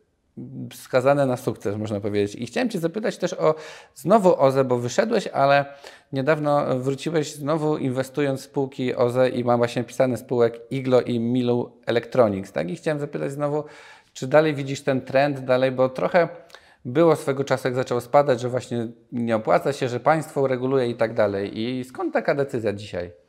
skazane 0.72 1.26
na 1.26 1.36
sukces, 1.36 1.76
można 1.76 2.00
powiedzieć. 2.00 2.34
I 2.34 2.46
chciałem 2.46 2.70
Cię 2.70 2.78
zapytać 2.78 3.18
też 3.18 3.32
o 3.32 3.54
znowu 3.94 4.40
OZE, 4.40 4.64
bo 4.64 4.78
wyszedłeś, 4.78 5.26
ale 5.26 5.64
niedawno 6.12 6.78
wróciłeś 6.78 7.34
znowu 7.34 7.76
inwestując 7.76 8.40
w 8.40 8.44
spółki 8.44 8.94
OZE 8.94 9.28
i 9.28 9.44
mam 9.44 9.58
właśnie 9.58 9.84
pisane 9.84 10.16
spółek 10.16 10.60
Iglo 10.70 11.00
i 11.00 11.20
Milu 11.20 11.72
Electronics. 11.86 12.52
Tak? 12.52 12.70
I 12.70 12.76
chciałem 12.76 13.00
zapytać 13.00 13.32
znowu, 13.32 13.64
czy 14.12 14.26
dalej 14.26 14.54
widzisz 14.54 14.82
ten 14.82 15.00
trend 15.00 15.40
dalej, 15.40 15.72
bo 15.72 15.88
trochę 15.88 16.28
było 16.84 17.16
swego 17.16 17.44
czasu, 17.44 17.68
jak 17.68 17.74
zaczął 17.74 18.00
spadać, 18.00 18.40
że 18.40 18.48
właśnie 18.48 18.88
nie 19.12 19.36
opłaca 19.36 19.72
się, 19.72 19.88
że 19.88 20.00
państwo 20.00 20.46
reguluje 20.46 20.88
i 20.88 20.94
tak 20.94 21.14
dalej. 21.14 21.60
I 21.60 21.84
skąd 21.84 22.12
taka 22.12 22.34
decyzja 22.34 22.72
dzisiaj? 22.72 23.23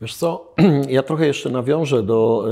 Wiesz 0.00 0.14
co, 0.14 0.54
ja 0.88 1.02
trochę 1.02 1.26
jeszcze 1.26 1.50
nawiążę 1.50 2.02
do, 2.02 2.44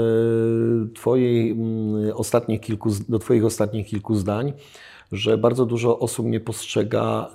y, 0.85 0.95
twojej, 0.95 1.51
mm, 1.51 2.13
ostatnich 2.15 2.61
kilku, 2.61 2.91
do 3.09 3.19
Twoich 3.19 3.45
ostatnich 3.45 3.87
kilku 3.87 4.15
zdań, 4.15 4.53
że 5.13 5.39
bardzo 5.39 5.67
dużo 5.67 5.99
osób 5.99 6.27
nie 6.27 6.41
postrzega, 6.41 7.31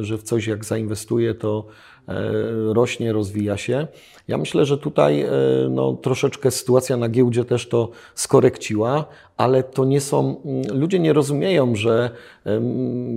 y, 0.00 0.04
że 0.04 0.18
w 0.18 0.22
coś 0.22 0.46
jak 0.46 0.64
zainwestuje, 0.64 1.34
to 1.34 1.66
e, 2.08 2.32
rośnie, 2.74 3.12
rozwija 3.12 3.56
się. 3.56 3.86
Ja 4.28 4.38
myślę, 4.38 4.64
że 4.64 4.78
tutaj 4.78 5.22
e, 5.22 5.30
no, 5.70 5.92
troszeczkę 5.92 6.50
sytuacja 6.50 6.96
na 6.96 7.08
giełdzie 7.08 7.44
też 7.44 7.68
to 7.68 7.90
skorekciła, 8.14 9.04
ale 9.36 9.62
to 9.62 9.84
nie 9.84 10.00
są, 10.00 10.42
mm, 10.44 10.78
ludzie 10.80 10.98
nie 10.98 11.12
rozumieją, 11.12 11.76
że 11.76 12.10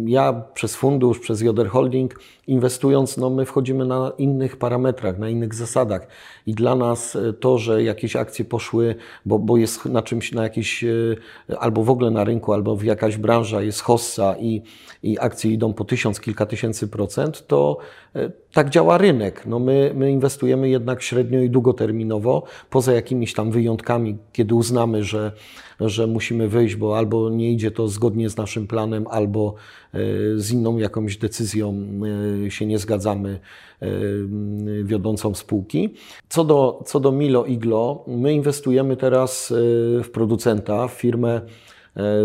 ja 0.05 0.33
przez 0.53 0.75
fundusz, 0.75 1.19
przez 1.19 1.41
Joder 1.41 1.67
Holding 1.67 2.19
inwestując, 2.47 3.17
no 3.17 3.29
my 3.29 3.45
wchodzimy 3.45 3.85
na 3.85 4.11
innych 4.17 4.57
parametrach, 4.57 5.19
na 5.19 5.29
innych 5.29 5.53
zasadach 5.53 6.07
i 6.45 6.53
dla 6.53 6.75
nas 6.75 7.15
e, 7.15 7.33
to, 7.33 7.57
że 7.57 7.83
jakieś 7.83 8.15
akcje 8.15 8.45
poszły, 8.45 8.95
bo, 9.25 9.39
bo 9.39 9.57
jest 9.57 9.85
na 9.85 10.01
czymś, 10.01 10.31
na 10.31 10.43
jakiś, 10.43 10.83
e, 10.83 10.87
albo 11.59 11.83
w 11.83 11.89
ogóle 11.89 12.11
na 12.11 12.23
rynku, 12.23 12.53
albo 12.53 12.75
w 12.75 12.83
jakaś 12.83 13.17
branża 13.17 13.61
jest 13.61 13.81
hossa 13.81 14.35
i, 14.39 14.61
i 15.03 15.19
akcje 15.19 15.51
idą 15.51 15.73
po 15.73 15.85
tysiąc, 15.85 16.19
kilka 16.19 16.45
tysięcy 16.45 16.87
procent, 16.87 17.47
to 17.47 17.77
e, 18.15 18.31
tak 18.53 18.69
działa 18.69 18.97
rynek. 18.97 19.45
No 19.45 19.59
my, 19.59 19.91
my 19.95 20.11
inwestujemy 20.11 20.69
jednak 20.69 21.01
średnio 21.01 21.39
i 21.39 21.49
długoterminowo, 21.49 22.43
poza 22.69 22.93
jakimiś 22.93 23.33
tam 23.33 23.51
wyjątkami, 23.51 24.17
kiedy 24.33 24.55
uznamy, 24.55 25.03
że 25.03 25.31
że 25.79 26.06
musimy 26.07 26.47
wyjść, 26.47 26.75
bo 26.75 26.97
albo 26.97 27.29
nie 27.29 27.51
idzie 27.51 27.71
to 27.71 27.87
zgodnie 27.87 28.29
z 28.29 28.37
naszym 28.37 28.67
planem, 28.67 29.05
albo 29.09 29.55
e, 29.93 29.99
z 30.35 30.51
inną 30.51 30.77
jakąś 30.77 31.17
decyzją 31.17 31.83
e, 32.45 32.51
się 32.51 32.65
nie 32.65 32.79
zgadzamy 32.79 33.39
e, 33.81 33.87
wiodącą 34.83 35.35
spółki. 35.35 35.93
Co 36.29 36.43
do, 36.43 36.83
co 36.85 36.99
do 36.99 37.11
Milo 37.11 37.45
Iglo, 37.45 38.05
my 38.07 38.33
inwestujemy 38.33 38.97
teraz 38.97 39.53
w 40.03 40.09
producenta, 40.13 40.87
w 40.87 40.91
firmę 40.91 41.41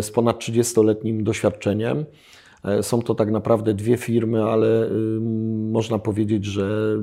z 0.01 0.11
ponad 0.11 0.39
30-letnim 0.39 1.23
doświadczeniem. 1.23 2.05
Są 2.83 3.03
to 3.03 3.15
tak 3.15 3.31
naprawdę 3.31 3.75
dwie 3.75 3.97
firmy, 3.97 4.45
ale 4.45 4.91
można 5.71 5.99
powiedzieć, 5.99 6.45
że 6.45 6.97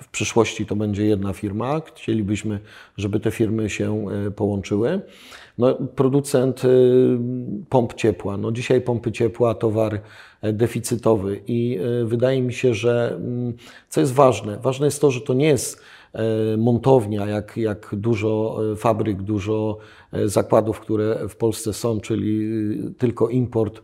w 0.00 0.08
przyszłości 0.08 0.66
to 0.66 0.76
będzie 0.76 1.06
jedna 1.06 1.32
firma. 1.32 1.80
Chcielibyśmy, 1.80 2.60
żeby 2.96 3.20
te 3.20 3.30
firmy 3.30 3.70
się 3.70 4.06
połączyły. 4.36 5.00
No, 5.58 5.74
producent 5.74 6.64
y, 6.64 7.18
pomp 7.68 7.94
ciepła. 7.94 8.36
No, 8.36 8.52
dzisiaj 8.52 8.80
pompy 8.80 9.12
ciepła 9.12 9.54
towar 9.54 10.00
e, 10.42 10.52
deficytowy 10.52 11.40
i 11.46 11.78
y, 12.02 12.04
wydaje 12.06 12.42
mi 12.42 12.52
się, 12.52 12.74
że 12.74 13.14
mm, 13.16 13.54
co 13.88 14.00
jest 14.00 14.12
ważne, 14.12 14.58
ważne 14.58 14.86
jest 14.86 15.00
to, 15.00 15.10
że 15.10 15.20
to 15.20 15.34
nie 15.34 15.46
jest 15.46 15.76
e, 15.76 15.82
montownia, 16.58 17.26
jak, 17.26 17.56
jak 17.56 17.88
dużo 17.92 18.58
e, 18.72 18.76
fabryk, 18.76 19.22
dużo 19.22 19.78
zakładów, 20.24 20.80
które 20.80 21.28
w 21.28 21.36
Polsce 21.36 21.72
są, 21.72 22.00
czyli 22.00 22.48
tylko 22.98 23.28
import 23.28 23.82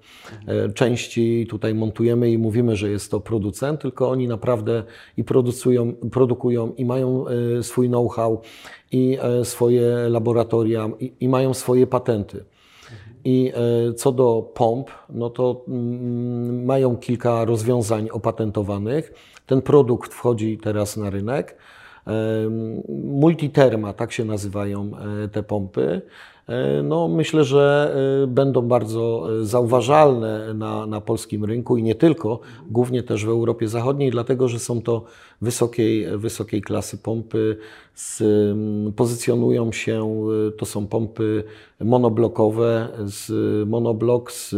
części 0.75 1.47
tutaj 1.51 1.75
montujemy 1.75 2.31
i 2.31 2.39
mówimy, 2.39 2.77
że 2.77 2.91
jest 2.91 3.11
to 3.11 3.21
producent, 3.21 3.81
tylko 3.81 4.11
oni 4.11 4.29
naprawdę 4.29 4.83
i 5.17 5.25
produkują, 5.25 5.93
produkują 5.93 6.73
i 6.73 6.85
mają 6.85 7.25
swój 7.63 7.89
know-how 7.89 8.41
i 8.95 9.19
e, 9.23 9.45
swoje 9.45 10.09
laboratoria 10.09 10.91
i, 11.01 11.13
i 11.21 11.29
mają 11.29 11.55
swoje 11.55 11.87
patenty. 11.87 12.45
I 13.25 13.53
e, 13.55 13.93
co 13.95 14.13
do 14.13 14.51
pomp, 14.55 14.91
no 15.11 15.31
to 15.31 15.65
mm, 15.69 16.65
mają 16.65 16.97
kilka 16.97 17.45
rozwiązań 17.45 18.11
opatentowanych. 18.11 19.13
Ten 19.47 19.63
produkt 19.63 20.15
wchodzi 20.15 20.59
teraz 20.59 20.97
na 20.97 21.11
rynek. 21.11 21.57
Multiterma, 23.05 23.93
tak 23.93 24.13
się 24.13 24.25
nazywają 24.25 24.91
e, 25.25 25.29
te 25.29 25.43
pompy. 25.43 26.03
E, 26.47 26.83
no, 26.83 27.09
myślę, 27.09 27.45
że 27.45 27.95
e, 28.25 28.27
będą 28.27 28.63
bardzo 28.63 29.27
zauważalne 29.43 30.55
na, 30.55 30.87
na 30.87 31.01
polskim 31.01 31.45
rynku 31.45 31.77
i 31.77 31.83
nie 31.83 31.95
tylko, 31.95 32.41
głównie 32.71 33.03
też 33.03 33.25
w 33.25 33.29
Europie 33.29 33.69
Zachodniej, 33.69 34.11
dlatego 34.11 34.49
że 34.49 34.59
są 34.59 34.83
to 34.83 35.05
wysokiej, 35.43 36.19
wysokiej 36.19 36.63
klasy 36.63 36.99
pompy, 36.99 37.57
z, 37.95 38.23
pozycjonują 38.97 39.73
się, 39.73 40.27
to 40.59 40.67
są 40.67 40.87
pompy 40.87 41.45
monoblokowe, 41.81 42.89
z 43.05 43.29
monoblok 43.69 44.33
z, 44.33 44.55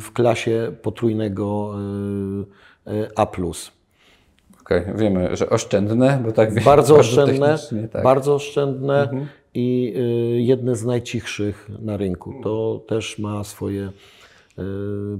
w 0.00 0.12
klasie 0.12 0.72
potrójnego 0.82 1.74
A. 3.16 3.26
Okej, 4.64 4.82
okay, 4.82 4.94
wiemy, 4.94 5.36
że 5.36 5.50
oszczędne, 5.50 6.20
bo 6.24 6.32
tak 6.32 6.54
Bardzo, 6.54 6.64
bardzo 6.64 6.96
oszczędne, 6.96 7.58
tak. 7.92 8.02
bardzo 8.02 8.34
oszczędne 8.34 9.02
mhm. 9.02 9.26
i 9.54 9.94
y, 9.96 10.42
jedne 10.42 10.76
z 10.76 10.84
najcichszych 10.84 11.70
na 11.82 11.96
rynku. 11.96 12.34
To 12.42 12.80
też 12.86 13.18
ma 13.18 13.44
swoje 13.44 13.90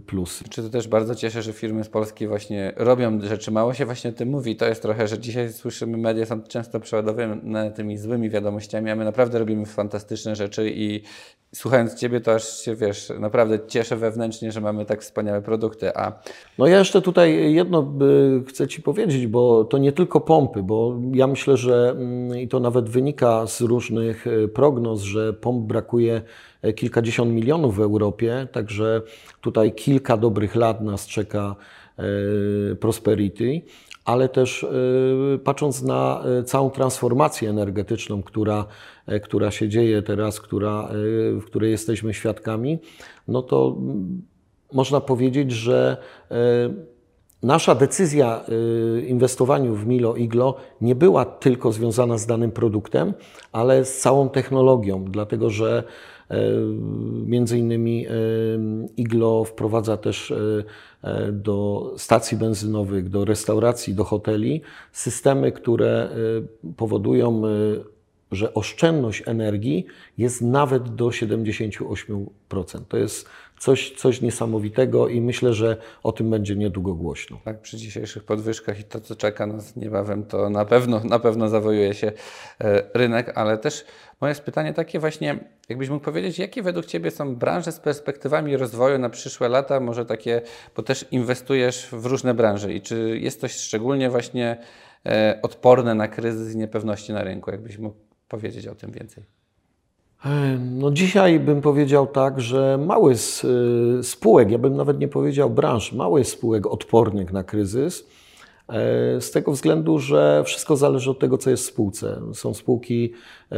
plusy. 0.07 0.45
Czy 0.51 0.63
to 0.63 0.69
też 0.69 0.89
bardzo 0.89 1.15
cieszę, 1.15 1.43
że 1.43 1.53
firmy 1.53 1.85
z 1.85 1.89
Polski 1.89 2.27
właśnie 2.27 2.73
robią 2.77 3.21
rzeczy, 3.21 3.51
mało 3.51 3.75
się 3.75 3.85
właśnie 3.85 4.11
o 4.11 4.13
tym 4.13 4.29
mówi. 4.29 4.57
To 4.57 4.67
jest 4.67 4.83
trochę, 4.83 5.09
że 5.09 5.19
dzisiaj 5.19 5.53
słyszymy, 5.53 5.97
media 5.97 6.27
są 6.27 6.43
często 6.43 6.81
przeładowane 6.81 7.73
tymi 7.73 7.99
złymi 7.99 8.31
wiadomościami, 8.31 8.91
a 8.91 8.97
my 8.97 9.05
naprawdę 9.05 9.39
robimy 9.39 9.67
fantastyczne 9.67 10.37
rzeczy 10.37 10.71
i 10.71 11.03
słuchając 11.55 11.95
Ciebie, 11.95 12.21
to 12.21 12.35
aż 12.35 12.59
się, 12.61 12.75
wiesz, 12.77 13.13
naprawdę 13.19 13.59
cieszę 13.69 13.97
wewnętrznie, 13.97 14.53
że 14.53 14.61
mamy 14.61 14.85
tak 14.85 15.03
wspaniałe 15.03 15.43
produkty, 15.43 15.97
a... 15.97 16.13
No 16.59 16.67
ja 16.67 16.79
jeszcze 16.79 17.03
tutaj 17.03 17.55
jedno 17.55 17.93
chcę 18.49 18.69
Ci 18.69 18.83
powiedzieć, 18.83 19.27
bo 19.27 19.65
to 19.65 19.79
nie 19.79 19.93
tylko 19.93 20.21
pompy, 20.21 20.63
bo 20.63 21.01
ja 21.13 21.27
myślę, 21.27 21.57
że 21.57 21.91
mm, 21.91 22.39
i 22.39 22.49
to 22.49 22.61
nawet 22.61 22.89
wynika 22.89 23.47
z 23.47 23.61
różnych 23.61 24.27
e, 24.27 24.49
prognoz, 24.49 25.03
że 25.03 25.33
pomp 25.33 25.67
brakuje 25.67 26.23
kilkadziesiąt 26.73 27.33
milionów 27.33 27.77
w 27.77 27.81
Europie, 27.81 28.49
także 28.53 29.03
tutaj 29.41 29.73
kilka 29.73 30.17
dobrych 30.17 30.55
lat 30.55 30.81
nas 30.81 31.07
czeka 31.07 31.57
e, 31.99 32.05
Prosperity, 32.75 33.63
ale 34.05 34.29
też 34.29 34.67
patrząc 35.45 35.83
na 35.83 36.25
całą 36.45 36.71
transformację 36.71 37.51
energetyczną, 37.51 38.23
która 38.23 38.67
E, 39.07 39.21
która 39.21 39.51
się 39.51 39.69
dzieje 39.69 40.03
teraz, 40.03 40.41
która, 40.41 40.89
e, 40.89 40.93
w 41.41 41.45
której 41.45 41.71
jesteśmy 41.71 42.15
świadkami, 42.15 42.79
no 43.29 43.43
to 43.43 43.77
można 44.73 45.01
powiedzieć, 45.01 45.53
że 45.53 45.97
e, 46.31 46.37
nasza 47.43 47.75
decyzja 47.75 48.45
inwestowaniu 49.07 49.75
w 49.75 49.87
Milo 49.87 50.17
Iglo 50.17 50.57
nie 50.81 50.95
była 50.95 51.25
tylko 51.25 51.73
związana 51.73 52.19
z 52.19 52.27
danym 52.27 52.53
produktem, 52.53 53.15
ale 53.53 53.85
z 53.85 54.01
całą 54.01 54.29
technologią, 54.29 55.05
dlatego 55.05 55.51
że 55.51 55.85
Między 57.27 57.59
innymi 57.59 58.07
Iglo 58.97 59.45
wprowadza 59.45 59.97
też 59.97 60.33
do 61.33 61.91
stacji 61.97 62.37
benzynowych, 62.37 63.09
do 63.09 63.25
restauracji, 63.25 63.95
do 63.95 64.05
hoteli 64.05 64.63
systemy, 64.93 65.53
które 65.53 66.09
powodują 66.77 67.43
że 68.35 68.55
oszczędność 68.55 69.23
energii 69.27 69.87
jest 70.19 70.43
nawet 70.43 70.95
do 70.95 71.07
78%. 71.07 72.27
To 72.89 72.97
jest 72.97 73.29
coś, 73.59 73.91
coś 73.91 74.21
niesamowitego 74.21 75.09
i 75.09 75.21
myślę, 75.21 75.53
że 75.53 75.77
o 76.03 76.13
tym 76.13 76.31
będzie 76.31 76.57
niedługo 76.57 76.95
głośno. 76.95 77.41
Tak, 77.45 77.61
przy 77.61 77.77
dzisiejszych 77.77 78.25
podwyżkach 78.25 78.81
i 78.81 78.85
to, 78.85 79.01
co 79.01 79.17
czeka 79.17 79.47
nas 79.47 79.77
niebawem, 79.77 80.25
to 80.25 80.51
na 80.51 80.65
pewno, 80.65 81.01
na 81.05 81.19
pewno 81.19 81.49
zawojuje 81.49 81.95
się 81.95 82.13
e, 82.61 82.83
rynek, 82.95 83.33
ale 83.35 83.59
też 83.59 83.85
moje 84.21 84.31
jest 84.31 84.43
pytanie 84.43 84.73
takie 84.73 84.99
właśnie, 84.99 85.39
jakbyś 85.69 85.89
mógł 85.89 86.05
powiedzieć, 86.05 86.39
jakie 86.39 86.63
według 86.63 86.87
Ciebie 86.87 87.11
są 87.11 87.37
branże 87.37 87.73
z 87.73 87.81
perspektywami 87.81 88.57
rozwoju 88.57 88.99
na 88.99 89.11
przyszłe 89.11 89.49
lata, 89.49 89.81
może 89.81 90.07
takie, 90.07 90.43
bo 90.77 90.83
też 90.83 91.07
inwestujesz 91.11 91.89
w 91.93 92.07
różne 92.07 92.35
branże 92.35 92.73
i 92.73 92.81
czy 92.81 93.19
jest 93.19 93.41
coś 93.41 93.53
szczególnie 93.53 94.11
właśnie 94.11 94.57
e, 95.07 95.39
odporne 95.43 95.95
na 95.95 96.09
kryzys 96.09 96.55
i 96.55 96.57
niepewności 96.57 97.13
na 97.13 97.25
rynku, 97.25 97.51
jakbyś 97.51 97.79
mógł 97.79 97.97
powiedzieć 98.29 98.67
o 98.67 98.75
tym 98.75 98.91
więcej? 98.91 99.25
No 100.61 100.91
dzisiaj 100.91 101.41
bym 101.41 101.61
powiedział 101.61 102.07
tak, 102.07 102.41
że 102.41 102.79
mały 102.87 103.13
y, 103.13 104.03
spółek, 104.03 104.51
ja 104.51 104.59
bym 104.59 104.77
nawet 104.77 104.99
nie 104.99 105.09
powiedział 105.09 105.51
branż, 105.51 105.93
mały 105.93 106.25
spółek 106.25 106.67
odpornych 106.67 107.33
na 107.33 107.45
kryzys, 107.45 108.01
e, 108.01 108.24
z 109.21 109.31
tego 109.31 109.53
względu, 109.53 109.99
że 109.99 110.43
wszystko 110.47 110.77
zależy 110.77 111.11
od 111.11 111.19
tego, 111.19 111.39
co 111.39 111.51
jest 111.51 111.65
w 111.65 111.67
spółce. 111.67 112.21
Są 112.33 112.55
spółki 112.55 113.13
e, 113.51 113.57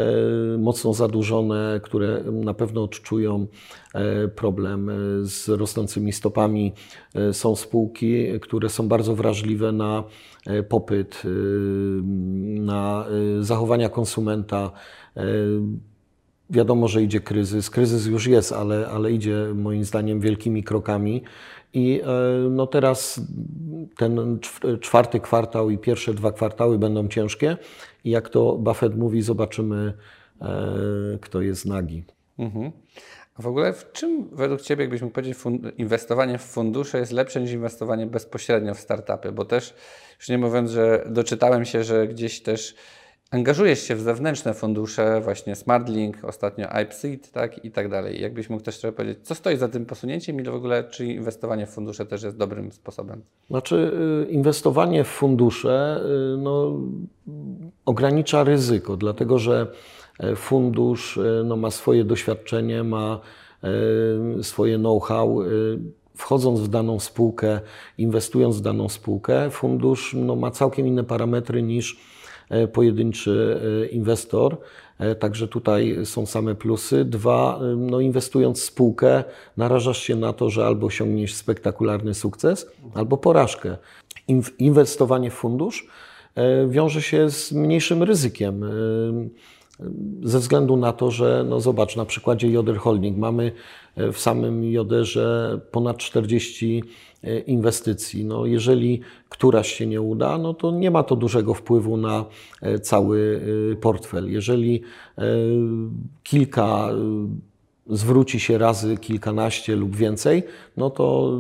mocno 0.59 0.95
zadłużone, 0.95 1.81
które 1.83 2.23
na 2.33 2.55
pewno 2.55 2.83
odczują 2.83 3.47
e, 3.95 4.29
problem 4.29 4.91
z 5.23 5.49
rosnącymi 5.49 6.13
stopami. 6.13 6.73
Są 7.33 7.57
spółki, 7.57 8.41
które 8.41 8.69
są 8.69 8.89
bardzo 8.89 9.15
wrażliwe 9.15 9.73
na 9.73 10.05
E, 10.47 10.63
popyt, 10.63 11.23
e, 11.25 11.29
na 12.61 13.07
e, 13.41 13.45
zachowania 13.45 13.89
konsumenta. 13.89 14.71
wiadomo, 16.51 16.89
że 16.89 17.03
idzie 17.03 17.21
kryzys. 17.21 17.71
Kryzys 17.71 18.07
już 18.07 18.27
jest, 18.27 18.53
ale, 18.53 18.89
ale 18.89 19.13
idzie 19.13 19.37
moim 19.55 19.85
zdaniem 19.85 20.21
wielkimi 20.21 20.63
krokami. 20.63 21.23
I 21.73 22.03
no 22.51 22.67
teraz 22.67 23.21
ten 23.97 24.39
czwarty 24.81 25.21
kwartał 25.21 25.71
i 25.71 25.79
pierwsze 25.79 26.15
dwa 26.15 26.33
kwartały 26.33 26.79
będą 26.79 27.09
ciężkie. 27.09 27.57
I 28.05 28.11
jak 28.11 28.29
to 28.29 28.53
Buffett 28.53 28.97
mówi, 28.97 29.23
zobaczymy, 29.23 29.93
kto 31.21 31.41
jest 31.41 31.67
nagi. 31.67 32.05
Mhm. 32.39 32.73
A 33.35 33.43
w 33.43 33.47
ogóle 33.47 33.73
w 33.73 33.93
czym 33.93 34.29
według 34.33 34.61
Ciebie, 34.61 34.85
jakbyś 34.85 35.03
mógł 35.03 35.15
powiedzieć, 35.15 35.39
inwestowanie 35.79 36.39
w 36.39 36.43
fundusze 36.43 36.99
jest 36.99 37.13
lepsze 37.13 37.41
niż 37.41 37.53
inwestowanie 37.53 38.07
bezpośrednio 38.07 38.75
w 38.75 38.81
startupy? 38.81 39.33
Bo 39.33 39.45
też, 39.45 39.75
już 40.19 40.29
nie 40.29 40.39
mówiąc, 40.39 40.71
że 40.71 41.05
doczytałem 41.11 41.65
się, 41.65 41.85
że 41.85 42.09
gdzieś 42.09 42.43
też 42.43 42.75
angażujesz 43.31 43.83
się 43.83 43.95
w 43.95 44.01
zewnętrzne 44.01 44.55
fundusze, 44.55 45.21
właśnie 45.21 45.57
SmartLink, 45.57 46.25
ostatnio 46.25 46.69
IPSeed, 46.83 47.33
tak 47.33 47.65
i 47.65 47.71
tak 47.71 47.89
dalej. 47.89 48.21
Jakbyś 48.21 48.51
mógł 48.51 48.63
też 48.63 48.79
trochę 48.79 48.97
powiedzieć, 48.97 49.19
co 49.23 49.35
stoi 49.35 49.57
za 49.57 49.69
tym 49.69 49.87
posunięciem 49.87 50.41
i 50.41 50.45
w 50.45 50.55
ogóle, 50.55 50.85
czy 50.85 51.07
inwestowanie 51.07 51.67
w 51.67 51.71
fundusze 51.71 52.07
też 52.07 52.23
jest 52.23 52.37
dobrym 52.37 52.73
sposobem? 52.73 53.23
Znaczy, 53.51 53.93
y, 54.29 54.33
inwestowanie 54.33 55.05
w 55.05 55.09
fundusze 55.09 56.01
y, 56.35 56.39
no, 56.39 56.81
ogranicza 57.85 58.45
ryzyko, 58.45 58.97
dlatego 58.97 59.39
że 59.39 59.67
E, 60.19 60.37
fundusz 60.37 61.19
e, 61.19 61.45
no, 61.45 61.57
ma 61.57 61.71
swoje 61.71 62.05
doświadczenie, 62.05 62.85
ma 62.85 63.21
e, 63.63 64.43
swoje 64.43 64.79
know-how. 64.79 65.39
Wchodząc 66.15 66.61
w 66.61 66.69
daną 66.69 67.01
spółkę, 67.01 67.61
inwestując 67.99 68.59
w 68.59 68.61
daną 68.61 68.89
spółkę, 68.89 69.51
fundusz 69.51 70.15
no, 70.19 70.37
ma 70.37 70.51
całkiem 70.51 70.87
inne 70.87 71.05
parametry 71.05 71.63
niż 71.63 72.01
pojedynczy 72.73 73.61
inwestor. 73.91 74.57
Także 75.19 75.49
tutaj 75.49 75.97
są 76.05 76.27
same 76.27 76.55
plusy. 76.55 77.05
Dwa, 77.05 77.61
no 77.77 78.01
inwestując 78.01 78.61
w 78.61 78.65
spółkę, 78.65 79.25
narażasz 79.57 80.03
się 80.03 80.17
na 80.17 80.33
to, 80.33 80.51
że 80.51 80.67
albo 80.67 80.87
osiągniesz 80.87 81.35
spektakularny 81.35 82.15
sukces, 82.15 82.71
albo 82.95 83.17
porażkę. 83.17 83.77
Inwestowanie 84.59 85.31
w 85.31 85.35
fundusz 85.35 85.89
wiąże 86.69 87.03
się 87.03 87.31
z 87.31 87.53
mniejszym 87.53 88.03
ryzykiem 88.03 88.65
ze 90.23 90.39
względu 90.39 90.77
na 90.77 90.93
to, 90.93 91.11
że 91.11 91.45
no 91.49 91.61
zobacz, 91.61 91.97
na 91.97 92.05
przykładzie 92.05 92.51
Joder 92.51 92.77
Holding 92.77 93.19
mamy 93.19 93.53
e, 93.97 94.13
w 94.13 94.19
samym 94.19 94.65
Joderze 94.65 95.61
ponad 95.71 95.99
40 95.99 96.83
e, 97.23 97.39
inwestycji. 97.39 98.25
No 98.25 98.47
jeżeli 98.47 99.01
któraś 99.29 99.73
się 99.73 99.87
nie 99.87 100.01
uda, 100.01 100.39
no 100.39 100.55
to 100.55 100.71
nie 100.71 100.91
ma 100.91 101.03
to 101.03 101.17
dużego 101.17 101.55
wpływu 101.55 101.97
na 101.97 102.25
e, 102.63 102.79
cały 102.79 103.41
portfel. 103.81 104.33
Jeżeli 104.33 104.83
kilka 106.23 106.89
zwróci 107.91 108.41
się 108.41 108.59
razy 108.59 108.97
kilkanaście 108.97 109.77
lub 109.77 109.97
więcej, 109.97 110.43
no 110.77 110.91
to 110.91 111.33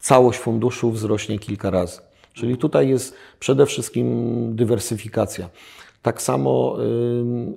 całość 0.00 0.38
funduszu 0.38 0.90
wzrośnie 0.90 1.38
kilka 1.38 1.70
razy. 1.70 2.00
Czyli 2.32 2.56
tutaj 2.56 2.88
jest 2.88 3.14
przede 3.40 3.66
wszystkim 3.66 4.06
dywersyfikacja. 4.56 5.48
Tak 6.04 6.22
samo 6.22 6.76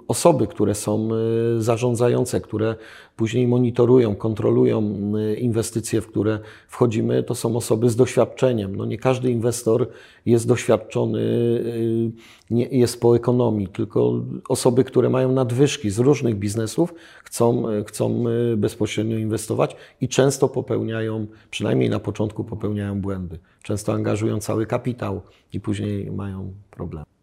osoby, 0.07 0.47
które 0.47 0.75
są 0.75 1.09
y, 1.57 1.61
zarządzające, 1.61 2.41
które 2.41 2.75
później 3.15 3.47
monitorują, 3.47 4.15
kontrolują 4.15 4.93
y, 5.17 5.35
inwestycje, 5.35 6.01
w 6.01 6.07
które 6.07 6.39
wchodzimy, 6.67 7.23
to 7.23 7.35
są 7.35 7.55
osoby 7.55 7.89
z 7.89 7.95
doświadczeniem. 7.95 8.75
No 8.75 8.85
nie 8.85 8.97
każdy 8.97 9.31
inwestor 9.31 9.89
jest 10.25 10.47
doświadczony, 10.47 11.19
y, 11.19 12.11
nie 12.51 12.65
jest 12.65 13.01
po 13.01 13.15
ekonomii, 13.15 13.67
tylko 13.67 14.23
osoby, 14.49 14.83
które 14.83 15.09
mają 15.09 15.31
nadwyżki 15.31 15.89
z 15.89 15.99
różnych 15.99 16.35
biznesów, 16.35 16.93
chcą, 17.23 17.63
chcą 17.87 18.23
bezpośrednio 18.57 19.17
inwestować 19.17 19.75
i 20.01 20.07
często 20.07 20.49
popełniają, 20.49 21.27
przynajmniej 21.51 21.89
na 21.89 21.99
początku 21.99 22.43
popełniają 22.43 23.01
błędy. 23.01 23.39
Często 23.63 23.93
angażują 23.93 24.39
cały 24.39 24.65
kapitał 24.65 25.21
i 25.53 25.59
później 25.59 26.11
mają 26.11 26.53
problemy. 26.71 27.16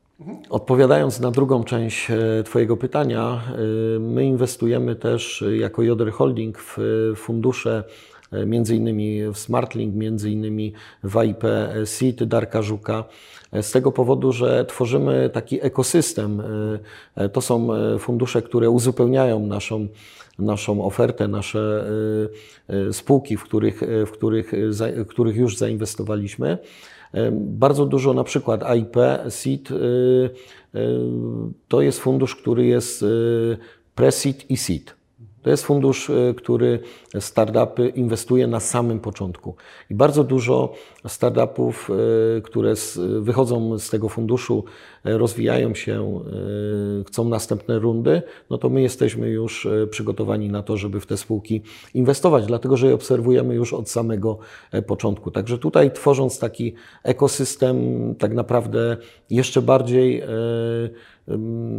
Odpowiadając 0.50 1.20
na 1.20 1.30
drugą 1.30 1.64
część 1.64 2.10
e, 2.10 2.42
Twojego 2.42 2.76
pytania, 2.76 3.42
e, 3.96 3.98
my 3.98 4.24
inwestujemy 4.24 4.96
też 4.96 5.42
e, 5.42 5.56
jako 5.56 5.82
Joder 5.82 6.12
Holding 6.12 6.58
w 6.58 6.78
fundusze 7.16 7.84
między 8.46 8.76
innymi 8.76 9.20
w 9.32 9.38
SmartLink, 9.38 9.94
między 9.94 10.30
innymi 10.30 10.72
w 11.04 11.24
IP 11.24 11.44
Seed 11.84 12.24
Darka 12.24 12.62
Żuka, 12.62 13.04
z 13.62 13.70
tego 13.70 13.92
powodu, 13.92 14.32
że 14.32 14.64
tworzymy 14.64 15.30
taki 15.32 15.66
ekosystem. 15.66 16.42
To 17.32 17.40
są 17.40 17.68
fundusze, 17.98 18.42
które 18.42 18.70
uzupełniają 18.70 19.46
naszą, 19.46 19.86
naszą 20.38 20.84
ofertę, 20.84 21.28
nasze 21.28 21.84
spółki, 22.92 23.36
w 23.36 23.42
których, 23.42 23.80
w 24.06 24.10
których, 24.10 24.52
w 24.96 25.06
których 25.06 25.36
już 25.36 25.56
zainwestowaliśmy. 25.56 26.58
Bardzo 27.32 27.86
dużo 27.86 28.14
na 28.14 28.24
przykład 28.24 28.62
AIP, 28.62 28.96
SEED 29.28 29.70
y, 29.70 29.74
y, 29.74 30.80
to 31.68 31.82
jest 31.82 32.00
fundusz, 32.00 32.36
który 32.36 32.66
jest 32.66 33.02
y, 33.02 33.56
pre-seed 33.96 34.44
i 34.48 34.56
seed. 34.56 34.94
To 35.44 35.50
jest 35.50 35.64
fundusz, 35.64 36.10
e, 36.10 36.34
który 36.36 36.78
startupy 37.20 37.88
inwestuje 37.88 38.46
na 38.46 38.60
samym 38.60 39.00
początku. 39.00 39.54
I 39.90 39.94
bardzo 39.94 40.24
dużo 40.24 40.72
startupów, 41.08 41.90
e, 42.38 42.40
które 42.40 42.74
wychodzą 43.20 43.78
z 43.78 43.90
tego 43.90 44.08
funduszu, 44.08 44.64
e, 45.04 45.18
rozwijają 45.18 45.74
się, 45.74 46.20
chcą 47.06 47.28
następne 47.28 47.78
rundy, 47.78 48.22
no 48.50 48.58
to 48.58 48.68
my 48.68 48.82
jesteśmy 48.82 49.28
już 49.28 49.68
przygotowani 49.90 50.48
na 50.48 50.62
to, 50.62 50.76
żeby 50.76 51.00
w 51.00 51.06
te 51.06 51.16
spółki 51.16 51.62
inwestować, 51.94 52.46
dlatego 52.46 52.76
że 52.76 52.86
je 52.86 52.94
obserwujemy 52.94 53.54
już 53.54 53.72
od 53.72 53.90
samego 53.90 54.38
początku. 54.86 55.30
Także 55.30 55.58
tutaj 55.58 55.92
tworząc 55.92 56.38
taki 56.38 56.74
ekosystem, 57.02 57.76
tak 58.18 58.34
naprawdę 58.34 58.96
jeszcze 59.30 59.62
bardziej 59.62 60.22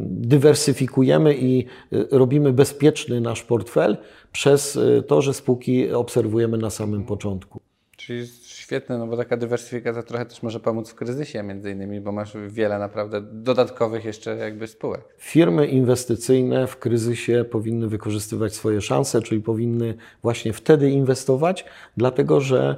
dywersyfikujemy 0.08 1.36
i 1.36 1.66
y, 1.94 2.08
robimy 2.12 2.54
bezpieczny 2.54 3.22
nasz 3.22 3.44
portfel 3.44 3.98
przez 4.32 4.76
y, 4.76 5.04
to, 5.08 5.22
że 5.22 5.34
spółki 5.34 5.92
obserwujemy 5.92 6.58
na 6.58 6.70
samym 6.70 7.04
początku. 7.04 7.60
Czyli 7.98 8.28
świetne, 8.44 8.98
no 8.98 9.08
bo 9.08 9.18
taka 9.18 9.38
dywersyfikacja 9.38 10.04
trochę 10.04 10.26
też 10.26 10.44
może 10.44 10.60
pomóc 10.60 10.90
w 10.90 10.96
kryzysie 10.96 11.44
między 11.44 11.72
innymi, 11.72 12.02
bo 12.02 12.12
masz 12.12 12.34
wiele 12.48 12.80
naprawdę 12.80 13.22
dodatkowych 13.22 14.06
jeszcze 14.06 14.36
jakby 14.38 14.68
spółek. 14.68 15.02
Firmy 15.18 15.68
inwestycyjne 15.68 16.68
w 16.68 16.78
kryzysie 16.78 17.46
powinny 17.52 17.88
wykorzystywać 17.88 18.54
swoje 18.54 18.82
szanse, 18.82 19.22
czyli 19.22 19.42
powinny 19.42 19.94
właśnie 20.22 20.54
wtedy 20.54 20.90
inwestować, 20.90 21.66
dlatego 21.98 22.42
że 22.42 22.78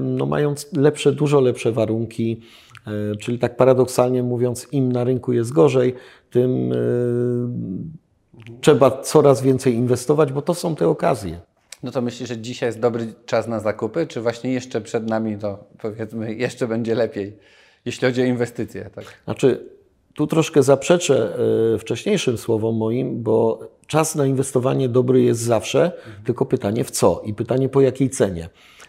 no, 0.00 0.26
mają 0.26 0.54
lepsze, 0.76 1.12
dużo 1.12 1.40
lepsze 1.40 1.72
warunki 1.72 2.40
czyli 3.20 3.38
tak 3.38 3.56
paradoksalnie 3.56 4.22
mówiąc, 4.22 4.68
im 4.72 4.92
na 4.92 5.04
rynku 5.04 5.32
jest 5.32 5.52
gorzej, 5.52 5.94
tym 6.30 6.72
e, 6.72 6.76
trzeba 8.60 8.90
coraz 8.90 9.42
więcej 9.42 9.74
inwestować, 9.74 10.32
bo 10.32 10.42
to 10.42 10.54
są 10.54 10.76
te 10.76 10.88
okazje. 10.88 11.40
No 11.82 11.90
to 11.90 12.02
myślisz, 12.02 12.28
że 12.28 12.38
dzisiaj 12.38 12.68
jest 12.68 12.80
dobry 12.80 13.12
czas 13.26 13.48
na 13.48 13.60
zakupy, 13.60 14.06
czy 14.06 14.20
właśnie 14.20 14.52
jeszcze 14.52 14.80
przed 14.80 15.08
nami 15.08 15.38
to 15.38 15.64
powiedzmy 15.78 16.34
jeszcze 16.34 16.68
będzie 16.68 16.94
lepiej, 16.94 17.36
jeśli 17.84 18.08
chodzi 18.08 18.22
o 18.22 18.24
inwestycje? 18.24 18.90
Tak? 18.94 19.04
Znaczy, 19.24 19.68
tu 20.14 20.26
troszkę 20.26 20.62
zaprzeczę 20.62 21.36
e, 21.74 21.78
wcześniejszym 21.78 22.38
słowom 22.38 22.76
moim, 22.76 23.22
bo 23.22 23.60
czas 23.86 24.14
na 24.14 24.26
inwestowanie 24.26 24.88
dobry 24.88 25.22
jest 25.22 25.40
zawsze, 25.40 25.84
mhm. 25.84 26.24
tylko 26.24 26.46
pytanie 26.46 26.84
w 26.84 26.90
co 26.90 27.22
i 27.24 27.34
pytanie 27.34 27.68
po 27.68 27.80
jakiej 27.80 28.10
cenie, 28.10 28.48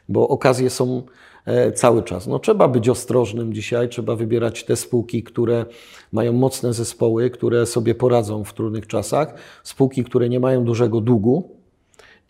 bo 0.10 0.28
okazje 0.28 0.70
są 0.70 1.04
E, 1.04 1.31
cały 1.76 2.04
czas. 2.04 2.28
No, 2.28 2.40
trzeba 2.40 2.68
być 2.68 2.90
ostrożnym 2.90 3.54
dzisiaj, 3.54 3.90
trzeba 3.90 4.16
wybierać 4.16 4.64
te 4.64 4.76
spółki, 4.76 5.24
które 5.24 5.66
mają 6.12 6.34
mocne 6.34 6.74
zespoły, 6.74 7.30
które 7.30 7.66
sobie 7.66 7.96
poradzą 7.96 8.44
w 8.44 8.54
trudnych 8.54 8.88
czasach, 8.88 9.34
spółki, 9.64 10.04
które 10.04 10.30
nie 10.30 10.40
mają 10.40 10.64
dużego 10.64 11.02
długu 11.02 11.62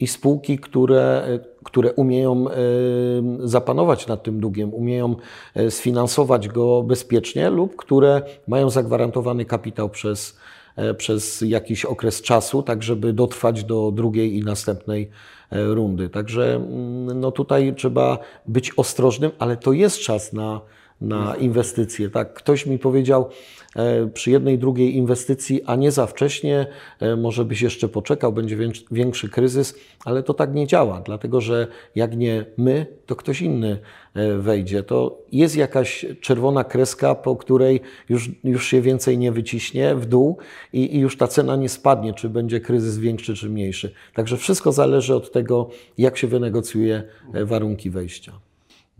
i 0.01 0.07
spółki, 0.07 0.59
które, 0.59 1.39
które 1.63 1.93
umieją 1.93 2.45
e, 2.49 2.53
zapanować 3.39 4.07
nad 4.07 4.23
tym 4.23 4.39
długiem, 4.39 4.73
umieją 4.73 5.15
e, 5.55 5.71
sfinansować 5.71 6.47
go 6.47 6.83
bezpiecznie 6.83 7.49
lub 7.49 7.75
które 7.75 8.21
mają 8.47 8.69
zagwarantowany 8.69 9.45
kapitał 9.45 9.89
przez, 9.89 10.37
przez 10.97 11.41
jakiś 11.41 11.85
okres 11.85 12.21
czasu, 12.21 12.63
tak 12.63 12.83
żeby 12.83 13.13
dotrwać 13.13 13.63
do 13.63 13.91
drugiej 13.91 14.35
i 14.37 14.43
następnej 14.43 15.09
E, 15.51 15.63
rundy. 15.63 16.09
Także 16.09 16.55
mm, 16.55 17.19
no 17.19 17.31
tutaj 17.31 17.73
trzeba 17.77 18.17
być 18.47 18.71
ostrożnym, 18.77 19.31
ale 19.39 19.57
to 19.57 19.73
jest 19.73 19.99
czas 19.99 20.33
na, 20.33 20.61
na 21.01 21.35
inwestycje. 21.35 22.09
Tak, 22.09 22.33
ktoś 22.33 22.65
mi 22.65 22.79
powiedział 22.79 23.29
e, 23.75 24.07
przy 24.07 24.31
jednej, 24.31 24.59
drugiej 24.59 24.95
inwestycji, 24.95 25.63
a 25.65 25.75
nie 25.75 25.91
za 25.91 26.07
wcześnie, 26.07 26.67
e, 26.99 27.15
może 27.15 27.45
byś 27.45 27.61
jeszcze 27.61 27.87
poczekał, 27.87 28.33
będzie 28.33 28.57
większy, 28.91 29.29
kryzys, 29.29 29.75
ale 30.05 30.23
to 30.23 30.33
tak 30.33 30.53
nie 30.53 30.67
działa, 30.67 31.01
dlatego 31.05 31.41
że 31.41 31.67
jak 31.95 32.17
nie 32.17 32.45
my, 32.57 32.85
to 33.05 33.15
ktoś 33.15 33.41
inny 33.41 33.79
e, 34.13 34.37
wejdzie. 34.37 34.83
To 34.83 35.21
jest 35.31 35.55
jakaś 35.55 36.05
czerwona 36.21 36.63
kreska, 36.63 37.15
po 37.15 37.35
której 37.35 37.81
już, 38.09 38.29
już 38.43 38.67
się 38.67 38.81
więcej 38.81 39.17
nie 39.17 39.31
wyciśnie 39.31 39.95
w 39.95 40.05
dół 40.05 40.37
i, 40.73 40.95
i 40.95 40.99
już 40.99 41.17
ta 41.17 41.27
cena 41.27 41.55
nie 41.55 41.69
spadnie, 41.69 42.13
czy 42.13 42.29
będzie 42.29 42.59
kryzys 42.59 42.97
większy 42.97 43.35
czy 43.35 43.49
mniejszy. 43.49 43.93
Także 44.13 44.37
wszystko 44.37 44.71
zależy 44.71 45.15
od 45.15 45.31
tego, 45.31 45.69
jak 45.97 46.17
się 46.17 46.27
wynegocjuje 46.27 47.03
warunki 47.33 47.89
wejścia. 47.89 48.50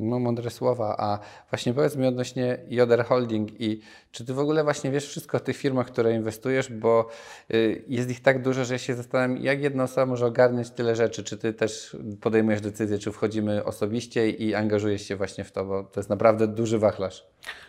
No, 0.01 0.19
mądre 0.19 0.49
słowa. 0.49 0.95
A 0.97 1.19
właśnie 1.49 1.73
powiedz 1.73 1.95
mi 1.95 2.07
odnośnie 2.07 2.57
Joder 2.69 3.05
Holding 3.05 3.61
i 3.61 3.81
czy 4.11 4.25
ty 4.25 4.33
w 4.33 4.39
ogóle 4.39 4.63
właśnie 4.63 4.91
wiesz 4.91 5.07
wszystko 5.07 5.37
o 5.37 5.39
tych 5.39 5.57
firmach, 5.57 5.87
które 5.87 6.13
inwestujesz, 6.13 6.71
bo 6.71 7.07
y, 7.53 7.83
jest 7.87 8.09
ich 8.09 8.21
tak 8.21 8.41
dużo, 8.41 8.65
że 8.65 8.79
się 8.79 8.95
zastanawiam, 8.95 9.37
jak 9.37 9.61
jedna 9.61 9.83
osoba 9.83 10.05
może 10.05 10.25
ogarnąć 10.25 10.69
tyle 10.69 10.95
rzeczy. 10.95 11.23
Czy 11.23 11.37
ty 11.37 11.53
też 11.53 11.97
podejmujesz 12.21 12.61
decyzję, 12.61 12.99
czy 12.99 13.11
wchodzimy 13.11 13.63
osobiście 13.63 14.29
i 14.29 14.53
angażujesz 14.53 15.01
się 15.01 15.15
właśnie 15.15 15.43
w 15.43 15.51
to, 15.51 15.65
bo 15.65 15.83
to 15.83 15.99
jest 15.99 16.09
naprawdę 16.09 16.47
duży 16.47 16.79
wachlarz. 16.79 17.27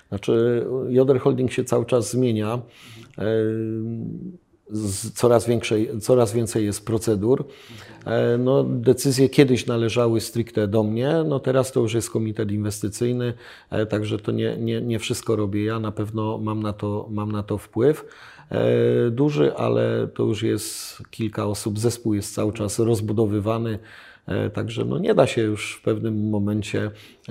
Znaczy, 0.08 0.66
Joder 0.88 1.20
Holding 1.20 1.52
się 1.52 1.64
cały 1.64 1.86
czas 1.86 2.10
zmienia 2.10 2.58
coraz, 5.14 5.46
większej, 5.46 6.00
coraz 6.00 6.32
więcej 6.32 6.64
jest 6.64 6.87
procedur. 6.87 7.44
E, 8.06 8.38
no, 8.38 8.64
decyzje 8.64 9.28
kiedyś 9.28 9.66
należały 9.66 10.20
stricte 10.20 10.68
do 10.68 10.82
mnie, 10.82 11.24
no 11.28 11.40
teraz 11.40 11.72
to 11.72 11.80
już 11.80 11.94
jest 11.94 12.11
komitet 12.11 12.50
inwestycyjny, 12.50 13.35
e, 13.70 13.87
także 13.87 14.18
to 14.18 14.32
nie, 14.32 14.56
nie, 14.56 14.80
nie 14.80 14.98
wszystko 14.98 15.37
robię 15.37 15.64
ja, 15.64 15.80
na 15.80 15.92
pewno 15.92 16.38
mam 16.38 16.62
na 16.62 16.72
to, 16.72 17.08
mam 17.11 17.32
na 17.32 17.42
to 17.42 17.58
wpływ. 17.58 18.04
E, 18.50 19.11
duży, 19.11 19.56
ale 19.56 20.08
to 20.14 20.22
już 20.22 20.42
jest 20.42 21.02
kilka 21.11 21.46
osób, 21.46 21.78
zespół 21.78 22.14
jest 22.14 22.35
cały 22.35 22.52
czas 22.52 22.78
rozbudowywany, 22.78 23.78
także 24.54 24.85
no 24.85 24.98
nie 24.98 25.14
da 25.14 25.26
się 25.26 25.42
już 25.42 25.76
w 25.76 25.82
pewnym 25.82 26.30
momencie 26.30 26.90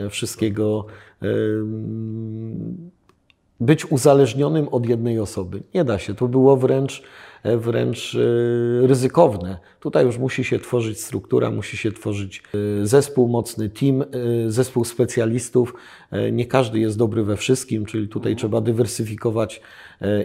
wszystkiego 0.09 0.85
być 3.61 3.91
uzależnionym 3.91 4.67
od 4.67 4.89
jednej 4.89 5.19
osoby. 5.19 5.63
Nie 5.73 5.85
da 5.85 5.99
się. 5.99 6.15
To 6.15 6.27
było 6.27 6.57
wręcz 6.57 7.03
wręcz 7.43 8.15
e, 8.15 8.87
ryzykowne. 8.87 9.57
Tutaj 9.79 10.05
już 10.05 10.17
musi 10.17 10.43
się 10.43 10.59
tworzyć 10.59 11.01
struktura, 11.01 11.51
musi 11.51 11.77
się 11.77 11.91
tworzyć 11.91 12.43
e, 12.81 12.85
zespół 12.87 13.27
mocny, 13.27 13.69
team, 13.69 14.03
zespół 14.47 14.85
specjalistów. 14.85 15.73
Nie 16.31 16.45
każdy 16.45 16.79
jest 16.79 16.97
dobry 16.97 17.23
we 17.23 17.37
wszystkim, 17.37 17.85
czyli 17.85 18.07
tutaj 18.07 18.35
trzeba 18.35 18.61
dywersyfikować 18.61 19.61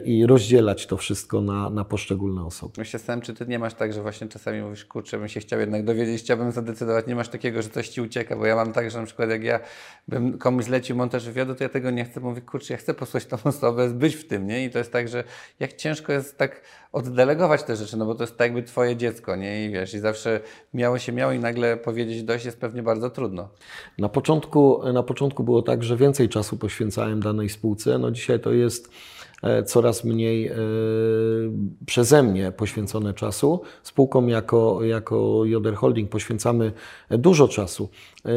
i 0.04 0.26
rozdzielać 0.26 0.86
to 0.86 0.96
wszystko 0.96 1.40
na, 1.40 1.70
na 1.70 1.84
poszczególne 1.84 2.44
osoby. 2.44 2.72
Myślę 2.78 3.00
sam, 3.00 3.20
czy 3.20 3.34
ty 3.34 3.46
nie 3.46 3.58
masz 3.58 3.74
tak, 3.74 3.92
że 3.92 4.02
właśnie 4.02 4.28
czasami 4.28 4.62
mówisz, 4.62 4.84
kurczę, 4.84 5.18
bym 5.18 5.28
się 5.28 5.40
chciał 5.40 5.60
jednak 5.60 5.84
dowiedzieć, 5.84 6.22
chciałbym 6.22 6.52
zadecydować, 6.52 7.06
nie 7.06 7.14
masz 7.14 7.28
takiego, 7.28 7.62
że 7.62 7.68
coś 7.68 7.88
ci 7.88 8.00
ucieka, 8.00 8.36
bo 8.36 8.46
ja 8.46 8.56
mam 8.56 8.72
tak, 8.72 8.90
że 8.90 9.00
na 9.00 9.06
przykład 9.06 9.30
jak 9.30 9.44
ja 9.44 9.60
bym 10.08 10.38
komuś 10.38 10.64
zlecił 10.64 10.96
montaż 10.96 11.26
wywiadu, 11.26 11.54
to 11.54 11.64
ja 11.64 11.68
tego 11.68 11.90
nie 11.90 12.04
chcę, 12.04 12.20
mówię, 12.20 12.40
kurczę, 12.40 12.74
ja 12.74 12.78
chcę 12.78 12.94
posłać 12.94 13.26
tą 13.26 13.36
osobę, 13.44 13.88
być 13.88 14.16
w 14.16 14.26
tym, 14.26 14.46
nie? 14.46 14.64
I 14.64 14.70
to 14.70 14.78
jest 14.78 14.92
tak, 14.92 15.08
że 15.08 15.24
jak 15.60 15.76
ciężko 15.76 16.12
jest 16.12 16.38
tak 16.38 16.60
oddelegować 16.96 17.62
te 17.62 17.76
rzeczy, 17.76 17.96
no 17.96 18.06
bo 18.06 18.14
to 18.14 18.22
jest 18.22 18.36
tak 18.36 18.46
jakby 18.46 18.62
twoje 18.62 18.96
dziecko, 18.96 19.36
nie? 19.36 19.64
I 19.64 19.70
wiesz, 19.70 19.94
i 19.94 19.98
zawsze 19.98 20.40
miało 20.74 20.98
się 20.98 21.12
miało 21.12 21.32
i 21.32 21.38
nagle 21.38 21.76
powiedzieć 21.76 22.22
dość 22.22 22.44
jest 22.44 22.60
pewnie 22.60 22.82
bardzo 22.82 23.10
trudno. 23.10 23.48
Na 23.98 24.08
początku, 24.08 24.92
na 24.92 25.02
początku 25.02 25.44
było 25.44 25.62
tak, 25.62 25.82
że 25.82 25.96
więcej 25.96 26.28
czasu 26.28 26.56
poświęcałem 26.56 27.20
danej 27.20 27.48
spółce, 27.48 27.98
no 27.98 28.10
dzisiaj 28.10 28.40
to 28.40 28.52
jest 28.52 28.90
e, 29.42 29.62
coraz 29.62 30.04
mniej 30.04 30.46
e, 30.48 30.56
przeze 31.86 32.22
mnie 32.22 32.52
poświęcone 32.52 33.14
czasu. 33.14 33.60
Spółkom 33.82 34.28
jako, 34.28 34.84
jako 34.84 35.44
Joder 35.44 35.74
Holding 35.74 36.10
poświęcamy 36.10 36.72
dużo 37.10 37.48
czasu. 37.48 37.88
E, 38.24 38.30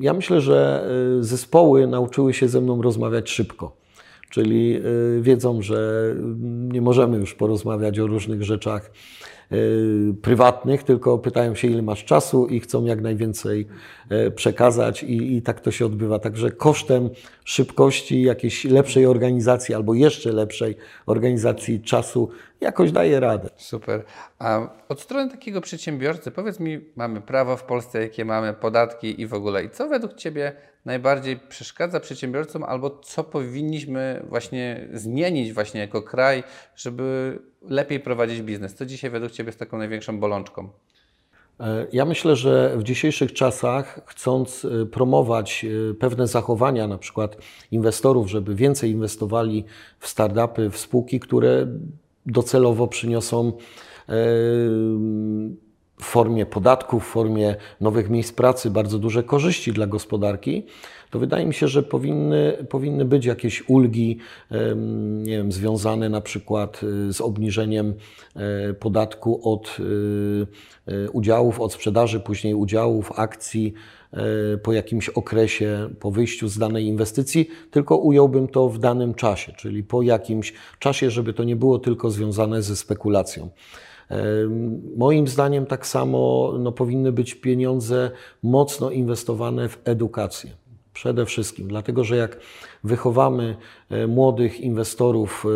ja 0.00 0.12
myślę, 0.12 0.40
że 0.40 0.88
zespoły 1.20 1.86
nauczyły 1.86 2.34
się 2.34 2.48
ze 2.48 2.60
mną 2.60 2.82
rozmawiać 2.82 3.30
szybko 3.30 3.85
czyli 4.36 4.76
y, 5.18 5.22
wiedzą, 5.22 5.62
że 5.62 6.14
nie 6.72 6.80
możemy 6.80 7.18
już 7.18 7.34
porozmawiać 7.34 7.98
o 7.98 8.06
różnych 8.06 8.42
rzeczach 8.42 8.90
y, 9.52 10.14
prywatnych, 10.22 10.82
tylko 10.82 11.18
pytają 11.18 11.54
się, 11.54 11.68
ile 11.68 11.82
masz 11.82 12.04
czasu 12.04 12.46
i 12.46 12.60
chcą 12.60 12.84
jak 12.84 13.00
najwięcej 13.00 13.66
y, 14.12 14.30
przekazać, 14.30 15.02
i, 15.02 15.36
i 15.36 15.42
tak 15.42 15.60
to 15.60 15.70
się 15.70 15.86
odbywa. 15.86 16.18
Także 16.18 16.50
kosztem 16.50 17.10
szybkości, 17.46 18.22
jakiejś 18.22 18.64
lepszej 18.64 19.06
organizacji 19.06 19.74
albo 19.74 19.94
jeszcze 19.94 20.32
lepszej 20.32 20.76
organizacji 21.06 21.80
czasu 21.80 22.30
jakoś 22.60 22.92
daje 22.92 23.20
radę. 23.20 23.50
Super. 23.56 24.04
A 24.38 24.68
od 24.88 25.00
strony 25.00 25.30
takiego 25.30 25.60
przedsiębiorcy, 25.60 26.30
powiedz 26.30 26.60
mi, 26.60 26.80
mamy 26.96 27.20
prawo 27.20 27.56
w 27.56 27.62
Polsce, 27.62 28.02
jakie 28.02 28.24
mamy 28.24 28.54
podatki 28.54 29.20
i 29.20 29.26
w 29.26 29.34
ogóle. 29.34 29.64
I 29.64 29.70
co 29.70 29.88
według 29.88 30.14
Ciebie 30.14 30.52
najbardziej 30.84 31.36
przeszkadza 31.36 32.00
przedsiębiorcom, 32.00 32.64
albo 32.64 32.90
co 32.90 33.24
powinniśmy 33.24 34.22
właśnie 34.28 34.88
zmienić 34.92 35.52
właśnie 35.52 35.80
jako 35.80 36.02
kraj, 36.02 36.42
żeby 36.76 37.38
lepiej 37.62 38.00
prowadzić 38.00 38.42
biznes? 38.42 38.74
Co 38.74 38.86
dzisiaj 38.86 39.10
według 39.10 39.32
Ciebie 39.32 39.48
jest 39.48 39.58
taką 39.58 39.78
największą 39.78 40.20
bolączką? 40.20 40.68
E, 41.60 41.86
ja 41.92 42.04
myślę, 42.04 42.36
że 42.36 42.74
w 42.76 42.82
dzisiejszych 42.82 43.32
czasach, 43.32 44.00
chcąc 44.06 44.64
e, 44.64 44.86
promować 44.86 45.64
e, 45.90 45.94
pewne 45.94 46.26
zachowania, 46.26 46.86
na 46.86 46.98
przykład 46.98 47.36
inwestorów, 47.70 48.30
żeby 48.30 48.54
więcej 48.54 48.90
inwestowali 48.90 49.64
w 49.98 50.08
startupy, 50.08 50.70
w 50.70 50.78
spółki, 50.78 51.20
które 51.20 51.66
docelowo 52.26 52.88
przyniosą 52.88 53.52
w 56.00 56.04
formie 56.04 56.46
podatków, 56.46 57.04
w 57.04 57.06
formie 57.06 57.56
nowych 57.80 58.10
miejsc 58.10 58.32
pracy 58.32 58.70
bardzo 58.70 58.98
duże 58.98 59.22
korzyści 59.22 59.72
dla 59.72 59.86
gospodarki, 59.86 60.66
to 61.10 61.18
wydaje 61.18 61.46
mi 61.46 61.54
się, 61.54 61.68
że 61.68 61.82
powinny, 61.82 62.66
powinny 62.68 63.04
być 63.04 63.24
jakieś 63.24 63.68
ulgi, 63.68 64.18
nie 65.16 65.36
wiem, 65.36 65.52
związane 65.52 66.08
na 66.08 66.20
przykład 66.20 66.80
y, 66.82 67.12
z 67.12 67.20
obniżeniem 67.20 67.94
e, 68.36 68.74
podatku 68.74 69.52
od 69.52 69.76
y, 69.80 70.92
y, 70.92 71.10
udziałów, 71.10 71.60
od 71.60 71.72
sprzedaży 71.72 72.20
później 72.20 72.54
udziałów, 72.54 73.12
akcji 73.16 73.74
e, 74.12 74.58
po 74.58 74.72
jakimś 74.72 75.08
okresie, 75.08 75.88
po 76.00 76.10
wyjściu 76.10 76.48
z 76.48 76.58
danej 76.58 76.84
inwestycji, 76.84 77.48
tylko 77.70 77.96
ująłbym 77.96 78.48
to 78.48 78.68
w 78.68 78.78
danym 78.78 79.14
czasie, 79.14 79.52
czyli 79.52 79.82
po 79.82 80.02
jakimś 80.02 80.52
czasie, 80.78 81.10
żeby 81.10 81.32
to 81.32 81.44
nie 81.44 81.56
było 81.56 81.78
tylko 81.78 82.10
związane 82.10 82.62
ze 82.62 82.76
spekulacją. 82.76 83.50
Moim 84.96 85.28
zdaniem 85.28 85.66
tak 85.66 85.86
samo 85.86 86.52
no, 86.58 86.72
powinny 86.72 87.12
być 87.12 87.34
pieniądze 87.34 88.10
mocno 88.42 88.90
inwestowane 88.90 89.68
w 89.68 89.78
edukację. 89.84 90.50
Przede 90.92 91.26
wszystkim, 91.26 91.68
dlatego 91.68 92.04
że 92.04 92.16
jak 92.16 92.38
wychowamy 92.84 93.56
e, 93.90 94.06
młodych 94.06 94.60
inwestorów, 94.60 95.46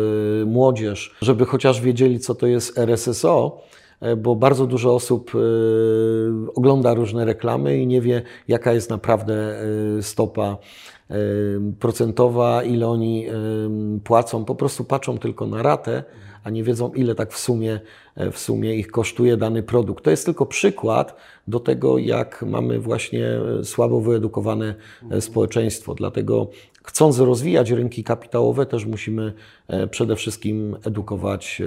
e, 0.41 0.45
młodzież, 0.45 1.15
żeby 1.21 1.45
chociaż 1.45 1.81
wiedzieli, 1.81 2.19
co 2.19 2.35
to 2.35 2.47
jest 2.47 2.77
RSSO, 2.77 3.61
e, 4.01 4.15
bo 4.15 4.35
bardzo 4.35 4.67
dużo 4.67 4.95
osób 4.95 5.31
ogląda 6.55 6.93
różne 6.93 7.25
reklamy 7.25 7.77
i 7.77 7.87
nie 7.87 8.01
wie, 8.01 8.21
jaka 8.47 8.73
jest 8.73 8.89
naprawdę 8.89 9.63
stopa 10.01 10.57
procentowa, 11.79 12.63
ile 12.63 12.87
oni 12.87 13.27
płacą. 14.03 14.45
Po 14.45 14.55
prostu 14.55 14.83
patrzą 14.83 15.17
tylko 15.17 15.47
na 15.47 15.63
ratę, 15.63 16.03
a 16.43 16.49
nie 16.49 16.63
wiedzą, 16.63 16.93
ile 16.93 17.15
tak 17.15 17.33
w 17.33 17.39
sumie, 17.39 17.79
w 18.31 18.37
sumie 18.37 18.75
ich 18.75 18.87
kosztuje 18.87 19.37
dany 19.37 19.63
produkt. 19.63 20.03
To 20.03 20.09
jest 20.09 20.25
tylko 20.25 20.45
przykład 20.45 21.15
do 21.47 21.59
tego, 21.59 21.97
jak 21.97 22.43
mamy 22.47 22.79
właśnie 22.79 23.27
słabo 23.63 24.01
wyedukowane 24.01 24.75
społeczeństwo. 25.19 25.95
Dlatego 25.95 26.47
chcąc 26.83 27.19
rozwijać 27.19 27.71
rynki 27.71 28.03
kapitałowe, 28.03 28.65
też 28.65 28.85
musimy 28.85 29.33
e, 29.67 29.87
przede 29.87 30.15
wszystkim 30.15 30.77
edukować 30.85 31.61
e, 31.61 31.65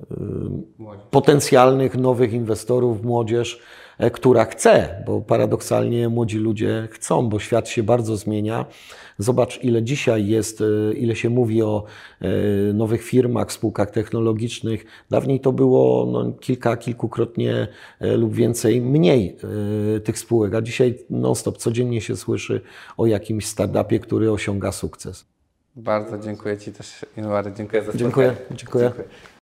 e, 0.00 1.00
potencjalnych 1.10 1.96
nowych 1.96 2.32
inwestorów, 2.32 3.04
młodzież, 3.04 3.60
która 4.12 4.44
chce, 4.44 5.02
bo 5.06 5.20
paradoksalnie 5.20 6.08
młodzi 6.08 6.38
ludzie 6.38 6.88
chcą, 6.90 7.28
bo 7.28 7.38
świat 7.38 7.68
się 7.68 7.82
bardzo 7.82 8.16
zmienia. 8.16 8.66
Zobacz, 9.18 9.64
ile 9.64 9.82
dzisiaj 9.82 10.26
jest, 10.26 10.60
e, 10.60 10.92
ile 10.94 11.16
się 11.16 11.30
mówi 11.30 11.62
o 11.62 11.84
e, 12.20 12.28
nowych 12.72 13.02
firmach, 13.02 13.52
spółkach 13.52 13.90
technologicznych. 13.90 14.84
Dawniej 15.10 15.40
to 15.40 15.52
było 15.52 16.06
no, 16.12 16.32
kilka, 16.32 16.76
kilkukrotnie 16.76 17.68
e, 18.00 18.16
lub 18.16 18.34
więcej 18.34 18.80
mniej 18.80 19.36
tych 20.04 20.18
spółek, 20.18 20.54
a 20.54 20.62
dzisiaj 20.62 20.98
non-stop 21.10 21.58
codziennie 21.58 22.00
się 22.00 22.16
słyszy 22.16 22.60
o 22.96 23.06
jakimś 23.06 23.46
startupie, 23.46 24.00
który 24.00 24.32
osiąga 24.32 24.72
sukces. 24.72 25.26
Bardzo 25.76 26.18
dziękuję 26.18 26.58
Ci 26.58 26.72
też, 26.72 27.06
Inwary. 27.16 27.52
Dziękuję 27.56 27.82
za 27.82 27.92
spotkanie. 27.92 28.04
Dziękuję. 28.04 28.36
dziękuję. 28.50 28.84
dziękuję. 28.84 29.37